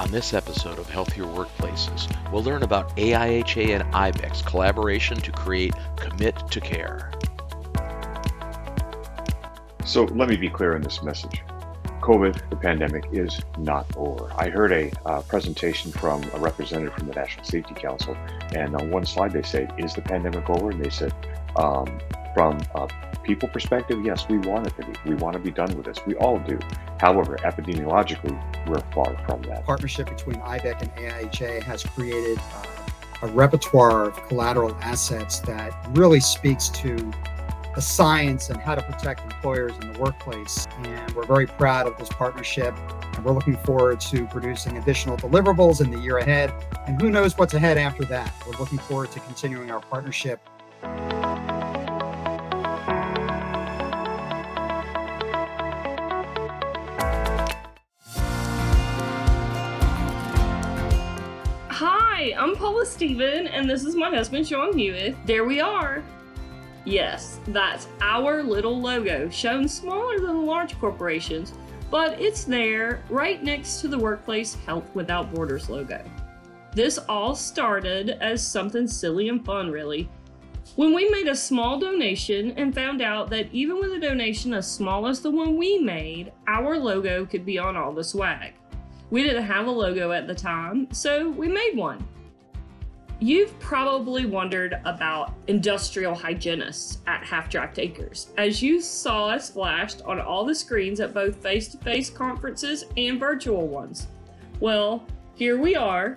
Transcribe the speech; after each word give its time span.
On 0.00 0.10
this 0.10 0.32
episode 0.32 0.78
of 0.78 0.88
Healthier 0.88 1.24
Workplaces, 1.24 2.10
we'll 2.32 2.42
learn 2.42 2.62
about 2.62 2.96
AIHA 2.96 3.78
and 3.78 3.92
IBEC's 3.92 4.40
collaboration 4.40 5.18
to 5.18 5.30
create 5.30 5.74
Commit 5.96 6.38
to 6.50 6.58
Care. 6.58 7.12
So 9.84 10.04
let 10.04 10.30
me 10.30 10.38
be 10.38 10.48
clear 10.48 10.74
in 10.74 10.80
this 10.80 11.02
message. 11.02 11.42
COVID, 12.00 12.48
the 12.48 12.56
pandemic, 12.56 13.08
is 13.12 13.42
not 13.58 13.94
over. 13.94 14.32
I 14.38 14.48
heard 14.48 14.72
a 14.72 14.90
uh, 15.04 15.20
presentation 15.20 15.92
from 15.92 16.24
a 16.32 16.38
representative 16.38 16.94
from 16.94 17.08
the 17.08 17.12
National 17.12 17.44
Safety 17.44 17.74
Council, 17.74 18.16
and 18.54 18.74
on 18.74 18.90
one 18.90 19.04
slide 19.04 19.34
they 19.34 19.42
said, 19.42 19.74
Is 19.76 19.92
the 19.92 20.00
pandemic 20.00 20.48
over? 20.48 20.70
And 20.70 20.82
they 20.82 20.88
said, 20.88 21.12
um, 21.56 21.86
From 22.34 22.60
a 22.74 22.88
people 23.22 23.48
perspective, 23.48 23.98
yes, 24.04 24.28
we 24.28 24.38
want 24.38 24.66
it 24.66 24.76
to 24.76 24.86
be. 24.86 25.10
We 25.10 25.14
want 25.16 25.34
to 25.34 25.40
be 25.40 25.50
done 25.50 25.76
with 25.76 25.86
this. 25.86 25.98
We 26.06 26.14
all 26.16 26.38
do. 26.38 26.58
However, 26.98 27.36
epidemiologically, 27.38 28.36
we're 28.66 28.80
far 28.92 29.16
from 29.26 29.42
that. 29.42 29.64
Partnership 29.64 30.08
between 30.08 30.36
IBEC 30.36 30.82
and 30.82 30.94
AIHA 30.96 31.62
has 31.62 31.82
created 31.82 32.38
uh, 32.38 32.66
a 33.22 33.26
repertoire 33.28 34.04
of 34.04 34.28
collateral 34.28 34.74
assets 34.80 35.40
that 35.40 35.72
really 35.90 36.20
speaks 36.20 36.68
to 36.70 36.96
the 37.74 37.80
science 37.80 38.50
and 38.50 38.60
how 38.60 38.74
to 38.74 38.82
protect 38.82 39.22
employers 39.22 39.72
in 39.80 39.92
the 39.92 39.98
workplace. 39.98 40.66
And 40.82 41.10
we're 41.14 41.26
very 41.26 41.46
proud 41.46 41.86
of 41.86 41.96
this 41.98 42.08
partnership. 42.08 42.74
And 43.14 43.24
we're 43.24 43.32
looking 43.32 43.56
forward 43.58 44.00
to 44.00 44.26
producing 44.26 44.76
additional 44.76 45.16
deliverables 45.16 45.80
in 45.80 45.90
the 45.90 45.98
year 45.98 46.18
ahead. 46.18 46.52
And 46.86 47.00
who 47.00 47.10
knows 47.10 47.36
what's 47.38 47.54
ahead 47.54 47.78
after 47.78 48.04
that? 48.06 48.32
We're 48.46 48.58
looking 48.58 48.78
forward 48.78 49.12
to 49.12 49.20
continuing 49.20 49.70
our 49.70 49.80
partnership. 49.80 50.40
Hi, 62.20 62.34
I'm 62.36 62.54
Paula 62.54 62.84
Steven, 62.84 63.46
and 63.46 63.68
this 63.68 63.82
is 63.82 63.94
my 63.96 64.10
husband, 64.10 64.46
Sean 64.46 64.76
Hewitt. 64.76 65.16
There 65.24 65.46
we 65.46 65.58
are. 65.58 66.04
Yes, 66.84 67.40
that's 67.46 67.88
our 68.02 68.42
little 68.42 68.78
logo, 68.78 69.30
shown 69.30 69.66
smaller 69.66 70.18
than 70.18 70.34
the 70.34 70.42
large 70.42 70.78
corporations, 70.78 71.54
but 71.90 72.20
it's 72.20 72.44
there 72.44 73.02
right 73.08 73.42
next 73.42 73.80
to 73.80 73.88
the 73.88 73.98
Workplace 73.98 74.54
Health 74.66 74.84
Without 74.94 75.32
Borders 75.32 75.70
logo. 75.70 76.04
This 76.74 76.98
all 77.08 77.34
started 77.34 78.10
as 78.20 78.46
something 78.46 78.86
silly 78.86 79.30
and 79.30 79.42
fun, 79.42 79.70
really. 79.70 80.06
When 80.76 80.94
we 80.94 81.08
made 81.08 81.28
a 81.28 81.34
small 81.34 81.78
donation 81.78 82.50
and 82.58 82.74
found 82.74 83.00
out 83.00 83.30
that 83.30 83.50
even 83.50 83.78
with 83.78 83.94
a 83.94 83.98
donation 83.98 84.52
as 84.52 84.70
small 84.70 85.06
as 85.06 85.22
the 85.22 85.30
one 85.30 85.56
we 85.56 85.78
made, 85.78 86.32
our 86.46 86.76
logo 86.76 87.24
could 87.24 87.46
be 87.46 87.58
on 87.58 87.78
all 87.78 87.94
the 87.94 88.04
swag. 88.04 88.52
We 89.10 89.24
didn't 89.24 89.44
have 89.44 89.66
a 89.66 89.70
logo 89.70 90.12
at 90.12 90.26
the 90.26 90.34
time, 90.34 90.88
so 90.92 91.30
we 91.30 91.48
made 91.48 91.76
one. 91.76 92.06
You've 93.18 93.58
probably 93.58 94.24
wondered 94.24 94.80
about 94.86 95.34
industrial 95.46 96.14
hygienists 96.14 96.98
at 97.06 97.22
Half 97.22 97.50
Draft 97.50 97.78
Acres, 97.78 98.28
as 98.38 98.62
you 98.62 98.80
saw 98.80 99.26
us 99.28 99.50
flashed 99.50 100.00
on 100.06 100.20
all 100.20 100.46
the 100.46 100.54
screens 100.54 101.00
at 101.00 101.12
both 101.12 101.36
face 101.36 101.68
to 101.68 101.78
face 101.78 102.08
conferences 102.08 102.86
and 102.96 103.20
virtual 103.20 103.66
ones. 103.66 104.06
Well, 104.58 105.04
here 105.34 105.58
we 105.58 105.76
are, 105.76 106.16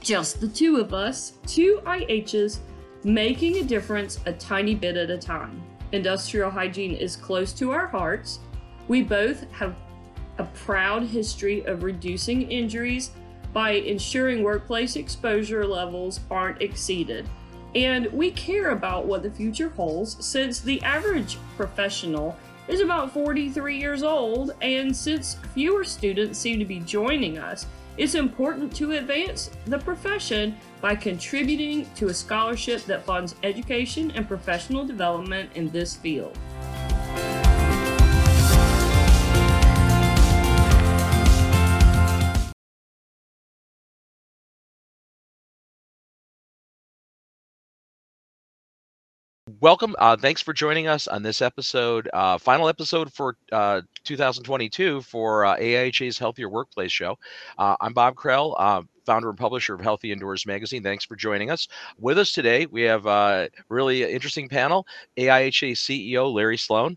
just 0.00 0.40
the 0.40 0.48
two 0.48 0.76
of 0.76 0.92
us, 0.92 1.34
two 1.46 1.80
IHs, 1.86 2.58
making 3.04 3.56
a 3.56 3.64
difference 3.64 4.20
a 4.26 4.32
tiny 4.32 4.74
bit 4.74 4.96
at 4.96 5.08
a 5.08 5.18
time. 5.18 5.62
Industrial 5.92 6.50
hygiene 6.50 6.94
is 6.94 7.16
close 7.16 7.52
to 7.54 7.70
our 7.70 7.86
hearts. 7.86 8.40
We 8.86 9.02
both 9.02 9.50
have 9.52 9.76
a 10.38 10.44
proud 10.44 11.02
history 11.02 11.64
of 11.66 11.82
reducing 11.82 12.50
injuries 12.50 13.10
by 13.52 13.72
ensuring 13.72 14.42
workplace 14.42 14.96
exposure 14.96 15.66
levels 15.66 16.20
aren't 16.30 16.62
exceeded. 16.62 17.28
And 17.74 18.06
we 18.12 18.30
care 18.30 18.70
about 18.70 19.06
what 19.06 19.22
the 19.22 19.30
future 19.30 19.68
holds 19.70 20.24
since 20.24 20.60
the 20.60 20.82
average 20.82 21.38
professional 21.56 22.36
is 22.66 22.80
about 22.80 23.12
43 23.12 23.78
years 23.78 24.02
old, 24.02 24.54
and 24.60 24.94
since 24.94 25.36
fewer 25.54 25.84
students 25.84 26.38
seem 26.38 26.58
to 26.58 26.64
be 26.64 26.80
joining 26.80 27.38
us, 27.38 27.66
it's 27.96 28.14
important 28.14 28.74
to 28.76 28.92
advance 28.92 29.50
the 29.66 29.78
profession 29.78 30.56
by 30.80 30.94
contributing 30.94 31.88
to 31.96 32.08
a 32.08 32.14
scholarship 32.14 32.84
that 32.84 33.04
funds 33.04 33.34
education 33.42 34.12
and 34.12 34.28
professional 34.28 34.84
development 34.84 35.50
in 35.54 35.70
this 35.70 35.96
field. 35.96 36.38
Welcome. 49.60 49.96
Uh, 49.98 50.16
thanks 50.16 50.40
for 50.40 50.52
joining 50.52 50.86
us 50.86 51.08
on 51.08 51.24
this 51.24 51.42
episode, 51.42 52.08
uh, 52.12 52.38
final 52.38 52.68
episode 52.68 53.12
for 53.12 53.36
uh, 53.50 53.80
2022 54.04 55.00
for 55.02 55.44
uh, 55.44 55.56
AIHA's 55.56 56.16
Healthier 56.16 56.48
Workplace 56.48 56.92
Show. 56.92 57.18
Uh, 57.58 57.74
I'm 57.80 57.92
Bob 57.92 58.14
Krell, 58.14 58.54
uh, 58.56 58.82
founder 59.04 59.30
and 59.30 59.38
publisher 59.38 59.74
of 59.74 59.80
Healthy 59.80 60.12
Indoors 60.12 60.46
Magazine. 60.46 60.84
Thanks 60.84 61.04
for 61.04 61.16
joining 61.16 61.50
us. 61.50 61.66
With 61.98 62.18
us 62.18 62.32
today, 62.32 62.66
we 62.66 62.82
have 62.82 63.06
a 63.06 63.48
really 63.68 64.04
interesting 64.04 64.48
panel 64.48 64.86
AIHA 65.16 65.72
CEO 65.72 66.32
Larry 66.32 66.56
Sloan. 66.56 66.96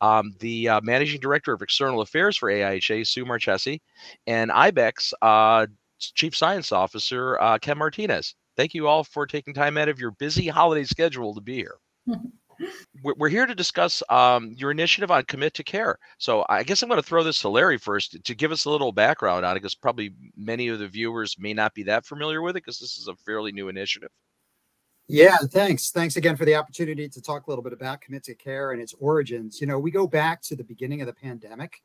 Um, 0.00 0.34
the 0.38 0.70
managing 0.82 1.20
director 1.20 1.52
of 1.52 1.60
external 1.60 2.00
affairs 2.00 2.38
for 2.38 2.50
AIHA, 2.50 3.06
Sue 3.06 3.26
Marchesi, 3.26 3.82
and 4.26 4.50
IBEC's 4.50 5.12
chief 6.14 6.34
science 6.34 6.72
officer, 6.72 7.36
Ken 7.60 7.76
Martinez 7.76 8.34
thank 8.56 8.74
you 8.74 8.86
all 8.86 9.04
for 9.04 9.26
taking 9.26 9.54
time 9.54 9.78
out 9.78 9.88
of 9.88 9.98
your 9.98 10.10
busy 10.12 10.48
holiday 10.48 10.84
schedule 10.84 11.34
to 11.34 11.40
be 11.40 11.54
here. 11.54 11.76
We're 13.02 13.28
here 13.28 13.46
to 13.46 13.54
discuss 13.54 14.02
um, 14.08 14.54
your 14.56 14.70
initiative 14.70 15.10
on 15.10 15.24
Commit 15.24 15.54
to 15.54 15.64
Care. 15.64 15.98
So 16.18 16.44
I 16.48 16.62
guess 16.62 16.82
I'm 16.82 16.88
going 16.88 17.00
to 17.00 17.06
throw 17.06 17.24
this 17.24 17.40
to 17.40 17.48
Larry 17.48 17.78
first 17.78 18.22
to 18.22 18.34
give 18.34 18.52
us 18.52 18.64
a 18.64 18.70
little 18.70 18.92
background 18.92 19.44
on 19.44 19.56
it, 19.56 19.60
because 19.60 19.74
probably 19.74 20.14
many 20.36 20.68
of 20.68 20.78
the 20.78 20.86
viewers 20.86 21.36
may 21.38 21.54
not 21.54 21.74
be 21.74 21.82
that 21.84 22.06
familiar 22.06 22.42
with 22.42 22.56
it, 22.56 22.64
because 22.64 22.78
this 22.78 22.98
is 22.98 23.08
a 23.08 23.16
fairly 23.16 23.52
new 23.52 23.68
initiative. 23.68 24.10
Yeah, 25.08 25.36
thanks. 25.50 25.90
Thanks 25.90 26.16
again 26.16 26.36
for 26.36 26.44
the 26.44 26.54
opportunity 26.54 27.08
to 27.08 27.20
talk 27.20 27.46
a 27.46 27.50
little 27.50 27.64
bit 27.64 27.72
about 27.72 28.00
Commit 28.00 28.22
to 28.24 28.34
Care 28.34 28.70
and 28.72 28.80
its 28.80 28.94
origins. 29.00 29.60
You 29.60 29.66
know, 29.66 29.78
we 29.78 29.90
go 29.90 30.06
back 30.06 30.40
to 30.42 30.56
the 30.56 30.64
beginning 30.64 31.00
of 31.00 31.06
the 31.06 31.12
pandemic, 31.12 31.82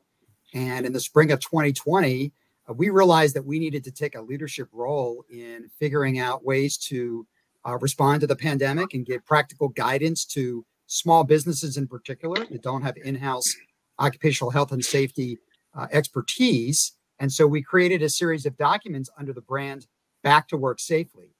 and 0.54 0.86
in 0.86 0.92
the 0.92 1.00
spring 1.00 1.32
of 1.32 1.40
2020, 1.40 2.32
uh, 2.68 2.72
we 2.72 2.90
realized 2.90 3.34
that 3.34 3.44
we 3.44 3.58
needed 3.58 3.82
to 3.84 3.90
take 3.90 4.14
a 4.14 4.20
leadership 4.20 4.68
role 4.72 5.24
in 5.30 5.68
figuring 5.78 6.20
out 6.20 6.44
ways 6.44 6.78
to 6.78 7.26
uh, 7.68 7.76
respond 7.78 8.20
to 8.20 8.26
the 8.26 8.36
pandemic 8.36 8.94
and 8.94 9.04
give 9.04 9.24
practical 9.26 9.68
guidance 9.68 10.24
to 10.24 10.64
small 10.86 11.24
businesses 11.24 11.76
in 11.76 11.86
particular 11.86 12.46
that 12.46 12.62
don't 12.62 12.82
have 12.82 12.96
in-house 12.96 13.54
occupational 13.98 14.50
health 14.50 14.72
and 14.72 14.84
safety 14.84 15.38
uh, 15.76 15.86
expertise. 15.92 16.92
And 17.18 17.30
so 17.30 17.46
we 17.46 17.62
created 17.62 18.02
a 18.02 18.08
series 18.08 18.46
of 18.46 18.56
documents 18.56 19.10
under 19.18 19.32
the 19.32 19.42
brand 19.42 19.86
Back 20.22 20.48
to 20.48 20.56
Work 20.56 20.80
Safely. 20.80 21.34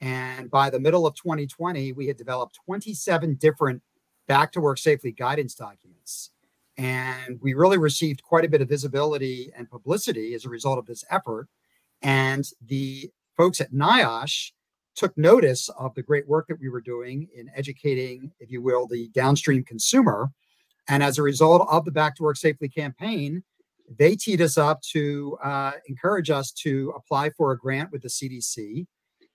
And 0.00 0.50
by 0.50 0.68
the 0.70 0.80
middle 0.80 1.06
of 1.06 1.14
2020, 1.14 1.92
we 1.92 2.08
had 2.08 2.16
developed 2.16 2.58
27 2.66 3.36
different 3.36 3.82
Back 4.26 4.52
to 4.52 4.60
Work 4.60 4.78
Safely 4.78 5.12
guidance 5.12 5.54
documents. 5.54 6.30
And 6.76 7.38
we 7.40 7.54
really 7.54 7.78
received 7.78 8.22
quite 8.22 8.44
a 8.44 8.48
bit 8.48 8.60
of 8.60 8.68
visibility 8.68 9.52
and 9.56 9.70
publicity 9.70 10.34
as 10.34 10.44
a 10.44 10.50
result 10.50 10.78
of 10.78 10.86
this 10.86 11.04
effort. 11.10 11.48
And 12.02 12.44
the 12.66 13.10
folks 13.36 13.60
at 13.60 13.72
NIOSH 13.72 14.50
took 14.94 15.16
notice 15.16 15.68
of 15.78 15.94
the 15.94 16.02
great 16.02 16.28
work 16.28 16.46
that 16.48 16.60
we 16.60 16.68
were 16.68 16.80
doing 16.80 17.28
in 17.34 17.50
educating, 17.54 18.30
if 18.40 18.50
you 18.50 18.62
will, 18.62 18.86
the 18.86 19.08
downstream 19.08 19.64
consumer. 19.64 20.30
And 20.88 21.02
as 21.02 21.18
a 21.18 21.22
result 21.22 21.66
of 21.70 21.84
the 21.84 21.90
Back 21.90 22.16
to 22.16 22.22
Work 22.22 22.36
Safely 22.36 22.68
campaign, 22.68 23.42
they 23.98 24.16
teed 24.16 24.40
us 24.40 24.56
up 24.56 24.80
to 24.92 25.36
uh, 25.42 25.72
encourage 25.88 26.30
us 26.30 26.50
to 26.52 26.92
apply 26.96 27.30
for 27.30 27.52
a 27.52 27.58
grant 27.58 27.90
with 27.92 28.02
the 28.02 28.08
CDC. 28.08 28.86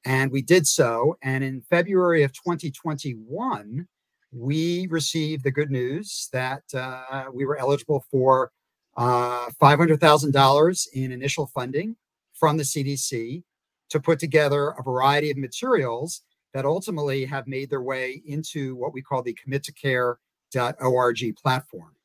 And 0.05 0.31
we 0.31 0.41
did 0.41 0.65
so. 0.65 1.17
And 1.21 1.43
in 1.43 1.61
February 1.61 2.23
of 2.23 2.33
2021, 2.33 3.87
we 4.31 4.87
received 4.89 5.43
the 5.43 5.51
good 5.51 5.71
news 5.71 6.29
that 6.31 6.63
uh, 6.73 7.25
we 7.33 7.45
were 7.45 7.57
eligible 7.57 8.05
for 8.09 8.51
uh, 8.97 9.49
$500,000 9.61 10.87
in 10.93 11.11
initial 11.11 11.47
funding 11.47 11.95
from 12.33 12.57
the 12.57 12.63
CDC 12.63 13.43
to 13.89 13.99
put 13.99 14.19
together 14.19 14.69
a 14.69 14.83
variety 14.83 15.31
of 15.31 15.37
materials 15.37 16.21
that 16.53 16.65
ultimately 16.65 17.25
have 17.25 17.47
made 17.47 17.69
their 17.69 17.81
way 17.81 18.21
into 18.25 18.75
what 18.75 18.93
we 18.93 19.01
call 19.01 19.21
the 19.21 19.33
commit 19.33 19.63
to 19.63 19.73
care.org 19.73 21.35
platform. 21.37 21.95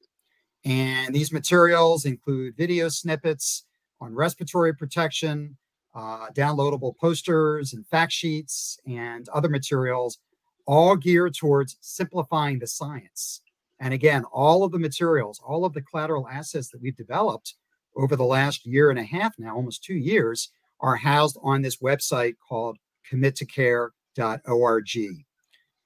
And 0.64 1.14
these 1.14 1.32
materials 1.32 2.04
include 2.04 2.56
video 2.56 2.88
snippets 2.88 3.64
on 4.00 4.14
respiratory 4.14 4.74
protection, 4.74 5.56
uh, 5.94 6.28
downloadable 6.34 6.96
posters 6.96 7.72
and 7.72 7.86
fact 7.86 8.12
sheets, 8.12 8.78
and 8.86 9.28
other 9.28 9.48
materials 9.48 10.18
all 10.66 10.96
geared 10.96 11.34
towards 11.34 11.76
simplifying 11.80 12.58
the 12.58 12.66
science. 12.66 13.42
And 13.80 13.92
again, 13.92 14.24
all 14.32 14.64
of 14.64 14.72
the 14.72 14.78
materials, 14.78 15.40
all 15.44 15.64
of 15.64 15.74
the 15.74 15.82
collateral 15.82 16.28
assets 16.28 16.70
that 16.70 16.80
we've 16.80 16.96
developed 16.96 17.54
over 17.96 18.16
the 18.16 18.24
last 18.24 18.64
year 18.64 18.90
and 18.90 18.98
a 18.98 19.04
half 19.04 19.34
now, 19.38 19.54
almost 19.54 19.84
two 19.84 19.94
years, 19.94 20.50
are 20.84 20.96
housed 20.96 21.38
on 21.42 21.62
this 21.62 21.78
website 21.78 22.34
called 22.46 22.76
committocare.org. 23.10 24.90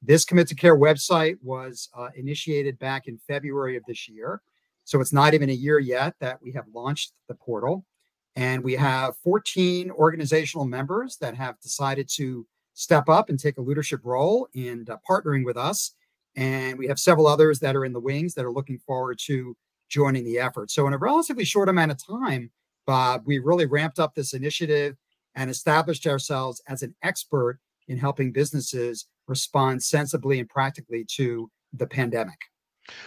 This 0.02 0.24
Commit 0.24 0.48
to 0.48 0.56
Care 0.56 0.76
website 0.76 1.36
was 1.40 1.88
uh, 1.96 2.08
initiated 2.16 2.80
back 2.80 3.06
in 3.06 3.16
February 3.28 3.76
of 3.76 3.84
this 3.86 4.08
year. 4.08 4.42
So 4.82 5.00
it's 5.00 5.12
not 5.12 5.34
even 5.34 5.50
a 5.50 5.54
year 5.54 5.78
yet 5.78 6.14
that 6.18 6.42
we 6.42 6.50
have 6.52 6.64
launched 6.74 7.12
the 7.28 7.34
portal. 7.34 7.86
And 8.34 8.64
we 8.64 8.74
have 8.74 9.16
14 9.18 9.92
organizational 9.92 10.64
members 10.64 11.16
that 11.20 11.36
have 11.36 11.60
decided 11.60 12.08
to 12.16 12.44
step 12.74 13.08
up 13.08 13.28
and 13.28 13.38
take 13.38 13.58
a 13.58 13.62
leadership 13.62 14.00
role 14.02 14.48
in 14.54 14.84
uh, 14.90 14.96
partnering 15.08 15.44
with 15.44 15.56
us. 15.56 15.92
And 16.34 16.76
we 16.76 16.88
have 16.88 16.98
several 16.98 17.28
others 17.28 17.60
that 17.60 17.76
are 17.76 17.84
in 17.84 17.92
the 17.92 18.00
wings 18.00 18.34
that 18.34 18.44
are 18.44 18.52
looking 18.52 18.80
forward 18.80 19.20
to 19.26 19.56
joining 19.88 20.24
the 20.24 20.40
effort. 20.40 20.72
So, 20.72 20.86
in 20.86 20.92
a 20.92 20.98
relatively 20.98 21.44
short 21.44 21.68
amount 21.68 21.90
of 21.90 21.98
time, 22.04 22.50
Bob, 22.88 23.24
we 23.26 23.38
really 23.38 23.66
ramped 23.66 23.98
up 23.98 24.14
this 24.14 24.32
initiative 24.32 24.96
and 25.34 25.50
established 25.50 26.06
ourselves 26.06 26.62
as 26.68 26.82
an 26.82 26.94
expert 27.02 27.60
in 27.86 27.98
helping 27.98 28.32
businesses 28.32 29.04
respond 29.26 29.82
sensibly 29.82 30.40
and 30.40 30.48
practically 30.48 31.04
to 31.16 31.50
the 31.74 31.86
pandemic. 31.86 32.38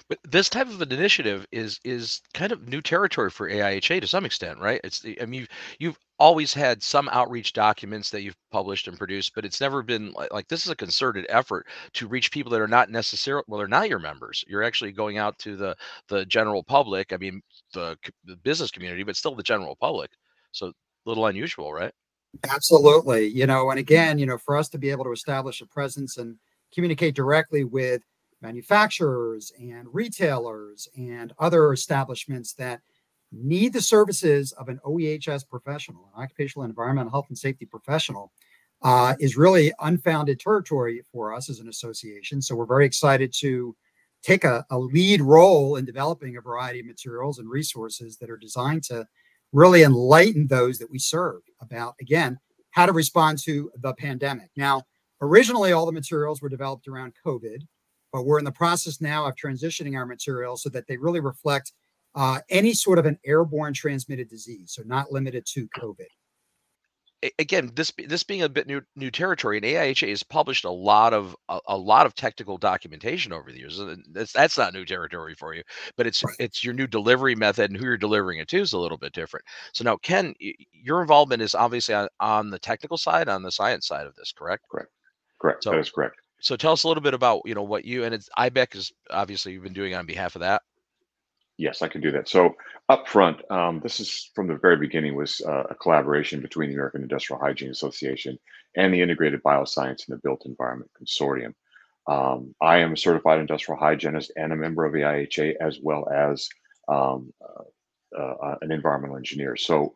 But 0.07 0.19
this 0.23 0.49
type 0.49 0.67
of 0.67 0.81
an 0.81 0.91
initiative 0.91 1.45
is 1.51 1.79
is 1.83 2.21
kind 2.33 2.51
of 2.51 2.67
new 2.67 2.81
territory 2.81 3.29
for 3.29 3.49
AIHA 3.49 4.01
to 4.01 4.07
some 4.07 4.25
extent, 4.25 4.59
right? 4.59 4.81
It's 4.83 4.99
the, 4.99 5.21
I 5.21 5.25
mean, 5.25 5.41
you've, 5.41 5.49
you've 5.79 5.99
always 6.19 6.53
had 6.53 6.83
some 6.83 7.09
outreach 7.11 7.53
documents 7.53 8.09
that 8.11 8.21
you've 8.21 8.37
published 8.51 8.87
and 8.87 8.97
produced, 8.97 9.33
but 9.33 9.45
it's 9.45 9.59
never 9.59 9.81
been 9.81 10.11
like, 10.11 10.31
like 10.31 10.47
this 10.47 10.65
is 10.65 10.71
a 10.71 10.75
concerted 10.75 11.25
effort 11.29 11.65
to 11.93 12.07
reach 12.07 12.31
people 12.31 12.51
that 12.51 12.61
are 12.61 12.67
not 12.67 12.89
necessarily 12.89 13.43
well, 13.47 13.57
they're 13.57 13.67
not 13.67 13.89
your 13.89 13.99
members. 13.99 14.43
You're 14.47 14.63
actually 14.63 14.91
going 14.91 15.17
out 15.17 15.37
to 15.39 15.55
the 15.55 15.75
the 16.07 16.25
general 16.25 16.63
public. 16.63 17.13
I 17.13 17.17
mean, 17.17 17.41
the, 17.73 17.97
the 18.25 18.35
business 18.37 18.71
community, 18.71 19.03
but 19.03 19.15
still 19.15 19.35
the 19.35 19.43
general 19.43 19.75
public. 19.75 20.11
So 20.51 20.67
a 20.67 20.73
little 21.05 21.25
unusual, 21.25 21.73
right? 21.73 21.93
Absolutely. 22.49 23.27
You 23.27 23.45
know, 23.47 23.69
and 23.71 23.79
again, 23.79 24.17
you 24.17 24.25
know, 24.25 24.37
for 24.37 24.55
us 24.55 24.69
to 24.69 24.77
be 24.77 24.89
able 24.89 25.03
to 25.05 25.11
establish 25.11 25.61
a 25.61 25.65
presence 25.65 26.17
and 26.17 26.37
communicate 26.73 27.15
directly 27.15 27.63
with 27.63 28.01
manufacturers 28.41 29.51
and 29.59 29.87
retailers 29.91 30.87
and 30.97 31.33
other 31.39 31.71
establishments 31.73 32.53
that 32.53 32.81
need 33.31 33.73
the 33.73 33.81
services 33.81 34.51
of 34.53 34.67
an 34.67 34.79
OEHS 34.85 35.47
professional, 35.47 36.09
an 36.15 36.23
occupational 36.23 36.63
and 36.63 36.71
environmental 36.71 37.11
health 37.11 37.27
and 37.29 37.37
safety 37.37 37.65
professional, 37.65 38.31
uh, 38.81 39.15
is 39.19 39.37
really 39.37 39.71
unfounded 39.79 40.39
territory 40.39 41.01
for 41.11 41.33
us 41.33 41.49
as 41.49 41.59
an 41.59 41.69
association. 41.69 42.41
So 42.41 42.55
we're 42.55 42.65
very 42.65 42.85
excited 42.85 43.31
to 43.39 43.75
take 44.23 44.43
a, 44.43 44.65
a 44.69 44.77
lead 44.77 45.21
role 45.21 45.77
in 45.77 45.85
developing 45.85 46.37
a 46.37 46.41
variety 46.41 46.79
of 46.79 46.85
materials 46.85 47.39
and 47.39 47.49
resources 47.49 48.17
that 48.17 48.29
are 48.29 48.37
designed 48.37 48.83
to 48.83 49.05
really 49.51 49.83
enlighten 49.83 50.47
those 50.47 50.77
that 50.79 50.89
we 50.89 50.99
serve 50.99 51.41
about, 51.59 51.95
again, 52.01 52.39
how 52.71 52.85
to 52.85 52.93
respond 52.93 53.37
to 53.37 53.71
the 53.77 53.93
pandemic. 53.93 54.49
Now, 54.55 54.83
originally, 55.21 55.71
all 55.71 55.85
the 55.85 55.91
materials 55.91 56.41
were 56.41 56.49
developed 56.49 56.87
around 56.87 57.13
COVID 57.25 57.67
but 58.11 58.25
we're 58.25 58.39
in 58.39 58.45
the 58.45 58.51
process 58.51 59.01
now 59.01 59.25
of 59.25 59.35
transitioning 59.35 59.95
our 59.95 60.05
materials 60.05 60.63
so 60.63 60.69
that 60.69 60.87
they 60.87 60.97
really 60.97 61.19
reflect 61.19 61.73
uh, 62.15 62.39
any 62.49 62.73
sort 62.73 62.99
of 62.99 63.05
an 63.05 63.17
airborne 63.25 63.73
transmitted 63.73 64.29
disease, 64.29 64.73
so 64.73 64.83
not 64.85 65.11
limited 65.11 65.45
to 65.45 65.67
COVID. 65.77 66.07
Again, 67.37 67.71
this 67.75 67.93
this 68.07 68.23
being 68.23 68.41
a 68.41 68.49
bit 68.49 68.65
new 68.65 68.81
new 68.95 69.11
territory, 69.11 69.57
and 69.57 69.65
AIHA 69.65 70.09
has 70.09 70.23
published 70.23 70.65
a 70.65 70.71
lot 70.71 71.13
of 71.13 71.35
a, 71.49 71.59
a 71.67 71.77
lot 71.77 72.07
of 72.07 72.15
technical 72.15 72.57
documentation 72.57 73.31
over 73.31 73.51
the 73.51 73.59
years. 73.59 73.79
That's 74.11 74.33
that's 74.33 74.57
not 74.57 74.73
new 74.73 74.85
territory 74.85 75.35
for 75.35 75.53
you, 75.53 75.61
but 75.97 76.07
it's 76.07 76.23
right. 76.23 76.35
it's 76.39 76.63
your 76.63 76.73
new 76.73 76.87
delivery 76.87 77.35
method 77.35 77.69
and 77.69 77.79
who 77.79 77.85
you're 77.85 77.97
delivering 77.97 78.39
it 78.39 78.47
to 78.47 78.59
is 78.59 78.73
a 78.73 78.79
little 78.79 78.97
bit 78.97 79.13
different. 79.13 79.45
So 79.71 79.83
now, 79.83 79.97
Ken, 79.97 80.33
your 80.71 80.99
involvement 80.99 81.43
is 81.43 81.53
obviously 81.53 81.93
on, 81.93 82.07
on 82.19 82.49
the 82.49 82.59
technical 82.59 82.97
side, 82.97 83.29
on 83.29 83.43
the 83.43 83.51
science 83.51 83.85
side 83.85 84.07
of 84.07 84.15
this, 84.15 84.33
correct? 84.35 84.63
Correct. 84.71 84.89
Correct. 85.39 85.63
So, 85.63 85.71
that 85.71 85.79
is 85.79 85.91
correct 85.91 86.20
so 86.41 86.55
tell 86.55 86.73
us 86.73 86.83
a 86.83 86.87
little 86.87 87.03
bit 87.03 87.13
about 87.13 87.41
you 87.45 87.55
know 87.55 87.63
what 87.63 87.85
you 87.85 88.03
and 88.03 88.13
it's 88.13 88.29
IBEC 88.37 88.75
is 88.75 88.91
obviously 89.09 89.53
you've 89.53 89.63
been 89.63 89.73
doing 89.73 89.95
on 89.95 90.05
behalf 90.05 90.35
of 90.35 90.41
that. 90.41 90.61
Yes, 91.57 91.81
I 91.81 91.87
can 91.87 92.01
do 92.01 92.11
that. 92.11 92.27
So 92.27 92.55
up 92.89 93.07
front, 93.07 93.39
um, 93.51 93.79
this 93.81 93.99
is 93.99 94.31
from 94.33 94.47
the 94.47 94.55
very 94.55 94.77
beginning 94.77 95.15
was 95.15 95.41
uh, 95.47 95.63
a 95.69 95.75
collaboration 95.75 96.41
between 96.41 96.69
the 96.69 96.75
American 96.75 97.03
Industrial 97.03 97.39
Hygiene 97.39 97.69
Association 97.69 98.39
and 98.75 98.91
the 98.91 99.01
Integrated 99.01 99.43
Bioscience 99.43 100.07
and 100.07 100.17
the 100.17 100.21
Built 100.23 100.45
Environment 100.45 100.89
Consortium. 100.99 101.53
Um, 102.07 102.55
I 102.61 102.77
am 102.77 102.93
a 102.93 102.97
certified 102.97 103.39
industrial 103.39 103.79
hygienist 103.79 104.31
and 104.35 104.51
a 104.51 104.55
member 104.55 104.85
of 104.85 104.93
the 104.93 105.01
IHA 105.01 105.55
as 105.61 105.79
well 105.81 106.09
as 106.09 106.49
um, 106.87 107.31
uh, 107.41 108.19
uh, 108.19 108.55
an 108.61 108.71
environmental 108.71 109.17
engineer. 109.17 109.55
So 109.55 109.93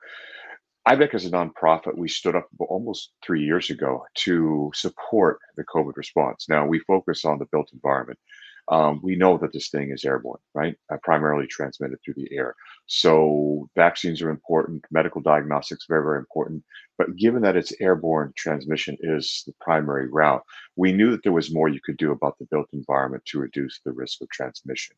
IBEC 0.88 1.16
is 1.16 1.26
a 1.26 1.32
nonprofit. 1.32 1.98
We 1.98 2.08
stood 2.08 2.36
up 2.36 2.48
almost 2.60 3.12
three 3.26 3.44
years 3.44 3.72
ago 3.72 4.06
to 4.26 4.72
support 4.76 5.40
the 5.58 5.64
COVID 5.64 5.98
response. 5.98 6.48
Now, 6.48 6.68
we 6.68 6.80
focus 6.80 7.26
on 7.26 7.40
the 7.40 7.48
built 7.52 7.72
environment. 7.74 8.20
Um, 8.68 9.00
we 9.04 9.16
know 9.16 9.38
that 9.38 9.52
this 9.52 9.70
thing 9.70 9.92
is 9.92 10.06
airborne, 10.06 10.40
right? 10.54 10.76
Uh, 10.92 10.98
primarily 11.04 11.48
transmitted 11.48 11.98
through 12.04 12.16
the 12.16 12.30
air. 12.32 12.56
So 12.88 13.70
vaccines 13.76 14.22
are 14.22 14.30
important, 14.30 14.86
medical 14.92 15.22
diagnostics 15.22 15.86
very, 15.88 16.04
very 16.04 16.20
important. 16.20 16.64
But 16.98 17.16
given 17.16 17.42
that 17.44 17.56
it's 17.56 17.74
airborne 17.80 18.34
transmission 18.36 18.98
is 19.02 19.44
the 19.46 19.54
primary 19.62 20.08
route, 20.08 20.44
we 20.76 20.94
knew 20.94 21.12
that 21.12 21.24
there 21.24 21.32
was 21.32 21.54
more 21.54 21.68
you 21.68 21.80
could 21.84 21.98
do 21.98 22.12
about 22.12 22.38
the 22.40 22.48
built 22.50 22.68
environment 22.74 23.24
to 23.26 23.40
reduce 23.40 23.80
the 23.86 23.92
risk 23.92 24.22
of 24.22 24.30
transmission. 24.30 24.96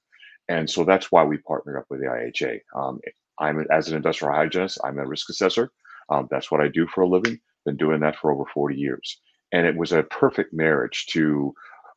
And 0.50 0.70
so 0.70 0.86
that's 0.86 1.12
why 1.12 1.24
we 1.26 1.38
partnered 1.38 1.78
up 1.78 1.86
with 1.90 2.00
the 2.00 2.08
IHA. 2.08 2.60
Um, 2.74 3.00
I'm 3.40 3.66
as 3.72 3.90
an 3.90 3.96
industrial 3.96 4.34
hygienist, 4.34 4.80
I'm 4.84 5.00
a 5.00 5.06
risk 5.06 5.30
assessor. 5.30 5.72
Um, 6.10 6.28
that's 6.32 6.52
what 6.52 6.62
I 6.62 6.68
do 6.68 6.88
for 6.88 7.02
a 7.02 7.08
living. 7.08 7.40
Been 7.66 7.78
doing 7.78 8.00
that 8.02 8.18
for 8.18 8.32
over 8.32 8.46
40 8.54 8.76
years, 8.76 9.20
and 9.52 9.66
it 9.66 9.76
was 9.76 9.92
a 9.92 10.04
perfect 10.04 10.54
marriage 10.54 11.08
to 11.08 11.54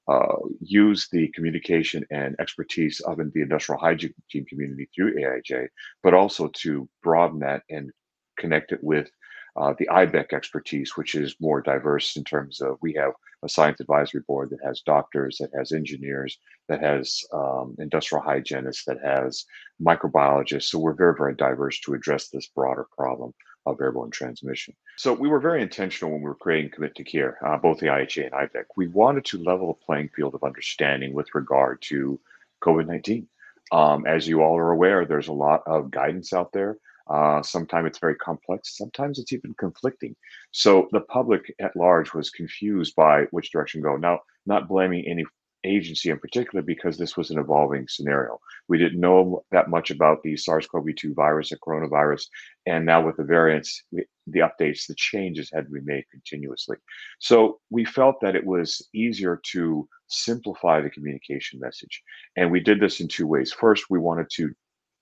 uh, 0.09 0.37
use 0.61 1.09
the 1.13 1.29
communication 1.29 2.05
and 2.11 2.35
expertise 2.41 3.01
of 3.01 3.19
the 3.19 3.43
industrial 3.43 3.81
hygiene 3.81 4.13
community 4.49 4.89
through 4.95 5.15
AIHA, 5.15 5.69
but 6.03 6.15
also 6.15 6.49
to 6.49 6.89
broaden 7.03 7.39
that 7.41 7.63
and 7.71 7.93
connect 8.37 8.73
it 8.73 8.83
with 8.83 9.09
uh, 9.56 9.75
the 9.79 9.88
IBEC 9.91 10.32
expertise, 10.32 10.97
which 10.97 11.14
is 11.14 11.37
more 11.41 11.61
diverse 11.61 12.17
in 12.17 12.25
terms 12.25 12.61
of 12.61 12.79
we 12.81 12.93
have 12.94 13.12
a 13.43 13.49
science 13.49 13.81
advisory 13.81 14.23
board 14.26 14.50
that 14.50 14.64
has 14.64 14.82
doctors, 14.82 15.38
that 15.38 15.50
has 15.56 15.73
engineers, 15.73 16.38
that 16.69 16.81
has 16.81 17.25
um, 17.32 17.75
industrial 17.79 18.23
hygienists, 18.23 18.85
that 18.85 19.00
has 19.02 19.44
microbiologists. 19.82 20.64
So 20.64 20.79
we're 20.79 20.93
very, 20.93 21.14
very 21.17 21.35
diverse 21.35 21.81
to 21.81 21.94
address 21.94 22.29
this 22.29 22.47
broader 22.49 22.87
problem 22.97 23.32
of 23.67 23.81
airborne 23.81 24.11
transmission. 24.11 24.75
So 24.97 25.12
we 25.12 25.29
were 25.29 25.41
very 25.41 25.62
intentional 25.62 26.13
when 26.13 26.22
we 26.22 26.29
were 26.29 26.34
creating 26.34 26.70
Commit 26.70 26.94
to 26.96 27.05
Care, 27.05 27.39
uh, 27.44 27.58
both 27.58 27.79
the 27.79 27.86
IHA 27.86 28.25
and 28.25 28.32
IBEC. 28.32 28.65
We 28.77 28.89
wanted 28.89 29.25
to 29.27 29.43
level 29.43 29.69
the 29.69 29.84
playing 29.84 30.10
field 30.15 30.34
of 30.34 30.44
understanding 30.44 31.13
with 31.13 31.34
regard 31.34 31.82
to 31.82 32.20
COVID 32.63 32.86
19. 32.86 33.27
Um, 33.72 34.06
as 34.06 34.27
you 34.27 34.43
all 34.43 34.58
are 34.58 34.72
aware, 34.72 35.05
there's 35.05 35.29
a 35.29 35.32
lot 35.32 35.63
of 35.67 35.91
guidance 35.91 36.32
out 36.32 36.53
there. 36.53 36.79
Uh, 37.10 37.43
sometimes 37.43 37.88
it's 37.88 37.98
very 37.98 38.14
complex. 38.14 38.76
Sometimes 38.76 39.19
it's 39.19 39.32
even 39.32 39.55
conflicting. 39.58 40.14
So 40.52 40.88
the 40.93 41.00
public 41.00 41.52
at 41.60 41.76
large 41.76 42.14
was 42.14 42.31
confused 42.31 42.94
by 42.94 43.24
which 43.32 43.50
direction 43.50 43.82
go. 43.82 43.96
Now, 43.96 44.20
not 44.46 44.69
blaming 44.69 45.05
any 45.06 45.24
agency 45.64 46.10
in 46.10 46.19
particular 46.19 46.62
because 46.62 46.96
this 46.96 47.17
was 47.17 47.31
an 47.31 47.38
evolving 47.38 47.86
scenario. 47.88 48.38
We 48.69 48.79
didn't 48.79 49.00
know 49.00 49.44
that 49.50 49.69
much 49.69 49.90
about 49.90 50.22
the 50.22 50.36
SARS-CoV-2 50.36 51.14
virus, 51.14 51.50
the 51.50 51.58
coronavirus, 51.58 52.22
and 52.67 52.86
now 52.86 53.05
with 53.05 53.17
the 53.17 53.24
variants, 53.24 53.82
the 53.93 54.40
updates, 54.40 54.86
the 54.86 54.94
changes 54.96 55.50
had 55.52 55.67
to 55.67 55.70
be 55.70 55.81
made 55.81 56.05
continuously. 56.10 56.76
So 57.19 57.60
we 57.70 57.84
felt 57.84 58.20
that 58.20 58.36
it 58.36 58.46
was 58.46 58.88
easier 58.94 59.40
to 59.52 59.88
simplify 60.08 60.81
the 60.81 60.90
communication 60.90 61.60
message, 61.60 62.02
and 62.36 62.50
we 62.50 62.60
did 62.60 62.81
this 62.81 63.00
in 63.00 63.08
two 63.08 63.26
ways. 63.26 63.52
First, 63.52 63.84
we 63.90 63.98
wanted 63.98 64.29
to 64.36 64.55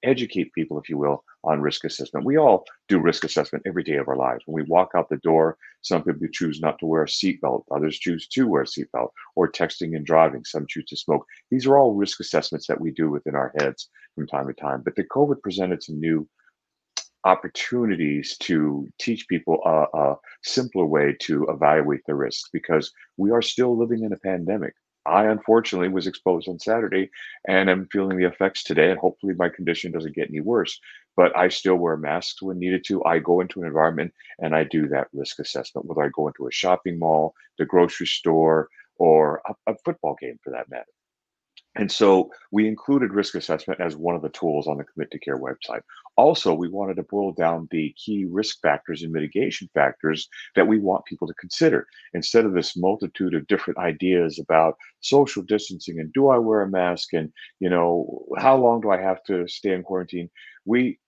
educate 0.03 0.53
people, 0.53 0.79
if 0.79 0.89
you 0.89 0.99
will, 0.99 1.25
on 1.45 1.61
risk 1.61 1.85
assessment. 1.85 2.27
We 2.27 2.37
all 2.37 2.65
do 2.89 2.99
risk 2.99 3.25
assessment 3.25 3.65
every 3.67 3.83
day 3.83 3.97
of 3.97 4.09
our 4.09 4.17
lives. 4.17 4.43
When 4.47 4.63
we 4.63 4.69
walk 4.69 4.91
out 4.95 5.09
the 5.09 5.17
door, 5.19 5.57
some 5.83 6.03
people 6.03 6.27
choose 6.33 6.61
not 6.61 6.79
to 6.81 6.87
wear 6.87 7.03
a 7.03 7.07
seatbelt, 7.07 7.65
others 7.71 7.99
choose 7.99 8.27
to 8.29 8.47
wear 8.47 8.63
a 8.63 8.67
seatbelt, 8.67 9.11
or 9.37 9.51
texting 9.51 9.97
and 9.97 10.05
driving, 10.05 10.45
some 10.45 10.67
choose 10.69 10.87
to 10.87 10.97
smoke. 10.97 11.25
These 11.51 11.67
are 11.67 11.79
all 11.79 11.95
risk 11.95 12.21
assessments 12.21 12.67
that 12.67 12.81
we 12.81 12.91
do 12.91 13.11
within 13.11 13.35
our 13.35 13.53
heads 13.59 13.89
from 14.15 14.27
time 14.27 14.47
to 14.47 14.55
time. 14.55 14.83
But 14.85 14.97
the 14.97 15.05
COVID 15.05 15.43
presented 15.43 15.83
some 15.83 16.01
new 16.01 16.29
opportunities 17.25 18.37
to 18.39 18.89
teach 18.99 19.27
people 19.29 19.61
a, 19.65 19.99
a 19.99 20.17
simpler 20.45 20.87
way 20.87 21.17
to 21.21 21.47
evaluate 21.49 22.01
the 22.07 22.15
risk 22.15 22.49
because 22.53 22.93
we 23.17 23.31
are 23.31 23.43
still 23.43 23.77
living 23.77 24.05
in 24.05 24.13
a 24.13 24.19
pandemic. 24.19 24.75
I 25.09 25.27
unfortunately 25.27 25.89
was 25.89 26.07
exposed 26.07 26.49
on 26.49 26.59
Saturday 26.59 27.11
and 27.47 27.71
I'm 27.71 27.89
feeling 27.91 28.19
the 28.19 28.27
effects 28.27 28.63
today. 28.63 28.91
And 28.91 28.99
hopefully 28.99 29.35
my 29.35 29.49
condition 29.49 29.93
doesn't 29.93 30.15
get 30.15 30.29
any 30.29 30.41
worse. 30.41 30.79
But 31.17 31.37
I 31.37 31.49
still 31.49 31.77
wear 31.77 31.97
masks 31.97 32.43
when 32.43 32.59
needed 32.59 32.85
to. 32.89 33.05
I 33.05 33.19
go 33.19 33.41
into 33.41 33.61
an 33.61 33.67
environment 33.67 34.13
and 34.39 34.55
I 34.55 34.65
do 34.65 34.87
that 34.89 35.09
risk 35.13 35.41
assessment, 35.41 35.87
whether 35.87 36.03
I 36.03 36.11
go 36.15 36.29
into 36.29 36.47
a 36.47 36.53
shopping 36.53 36.99
mall, 36.99 37.35
the 37.59 37.67
grocery 37.67 38.07
store, 38.07 38.69
or 38.97 39.43
a, 39.49 39.73
a 39.73 39.77
football 39.85 40.17
game 40.21 40.39
for 40.45 40.51
that 40.51 40.71
matter. 40.71 40.85
And 41.79 41.91
so 41.91 42.31
we 42.51 42.67
included 42.67 43.13
risk 43.13 43.37
assessment 43.37 43.81
as 43.81 43.97
one 43.97 44.17
of 44.17 44.23
the 44.23 44.31
tools 44.31 44.67
on 44.67 44.79
the 44.79 44.85
Commit 44.85 45.13
to 45.13 45.19
Care 45.19 45.39
website. 45.39 45.83
Also, 46.17 46.53
we 46.53 46.69
wanted 46.69 46.97
to 46.97 47.05
boil 47.05 47.31
down 47.33 47.69
the 47.71 47.95
key 47.97 48.27
risk 48.29 48.61
factors 48.61 49.03
and 49.03 49.13
mitigation 49.13 49.71
factors 49.75 50.29
that 50.57 50.67
we 50.67 50.81
want 50.81 51.05
people 51.05 51.29
to 51.29 51.35
consider 51.35 51.87
instead 52.15 52.45
of 52.45 52.53
this 52.53 52.77
multitude 52.77 53.33
of 53.33 53.47
different 53.47 53.79
ideas 53.79 54.41
about 54.41 54.77
social 55.01 55.43
distancing 55.45 56.01
and 56.01 56.13
do 56.13 56.29
I 56.29 56.39
wear 56.39 56.63
a 56.63 56.69
mask 56.69 57.13
and 57.13 57.33
you 57.61 57.71
know 57.71 58.27
how 58.39 58.57
long 58.57 58.81
do 58.81 58.91
I 58.91 59.01
have 59.01 59.23
to 59.25 59.47
stay 59.47 59.73
in 59.73 59.85
quarantine. 59.85 60.29
We 60.65 60.99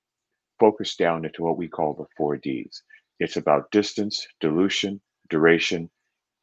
focus 0.61 0.95
down 0.95 1.25
into 1.25 1.43
what 1.43 1.59
we 1.59 1.67
call 1.67 1.95
the 1.95 2.07
four 2.17 2.37
Ds. 2.37 2.83
It's 3.19 3.37
about 3.37 3.73
distance, 3.73 4.25
dilution, 4.39 5.01
duration, 5.29 5.91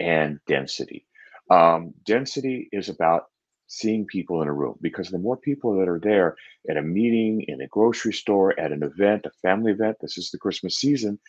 and 0.01 0.39
density. 0.47 1.05
Um, 1.49 1.93
density 2.05 2.67
is 2.73 2.89
about 2.89 3.27
seeing 3.67 4.05
people 4.05 4.41
in 4.41 4.47
a 4.47 4.53
room 4.53 4.75
because 4.81 5.09
the 5.09 5.19
more 5.19 5.37
people 5.37 5.77
that 5.77 5.87
are 5.87 5.99
there 5.99 6.35
at 6.69 6.77
a 6.77 6.81
meeting, 6.81 7.43
in 7.47 7.61
a 7.61 7.67
grocery 7.67 8.13
store, 8.13 8.57
at 8.59 8.71
an 8.71 8.83
event, 8.83 9.25
a 9.25 9.31
family 9.41 9.71
event, 9.71 9.97
this 10.01 10.17
is 10.17 10.31
the 10.31 10.37
Christmas 10.37 10.77
season, 10.77 11.19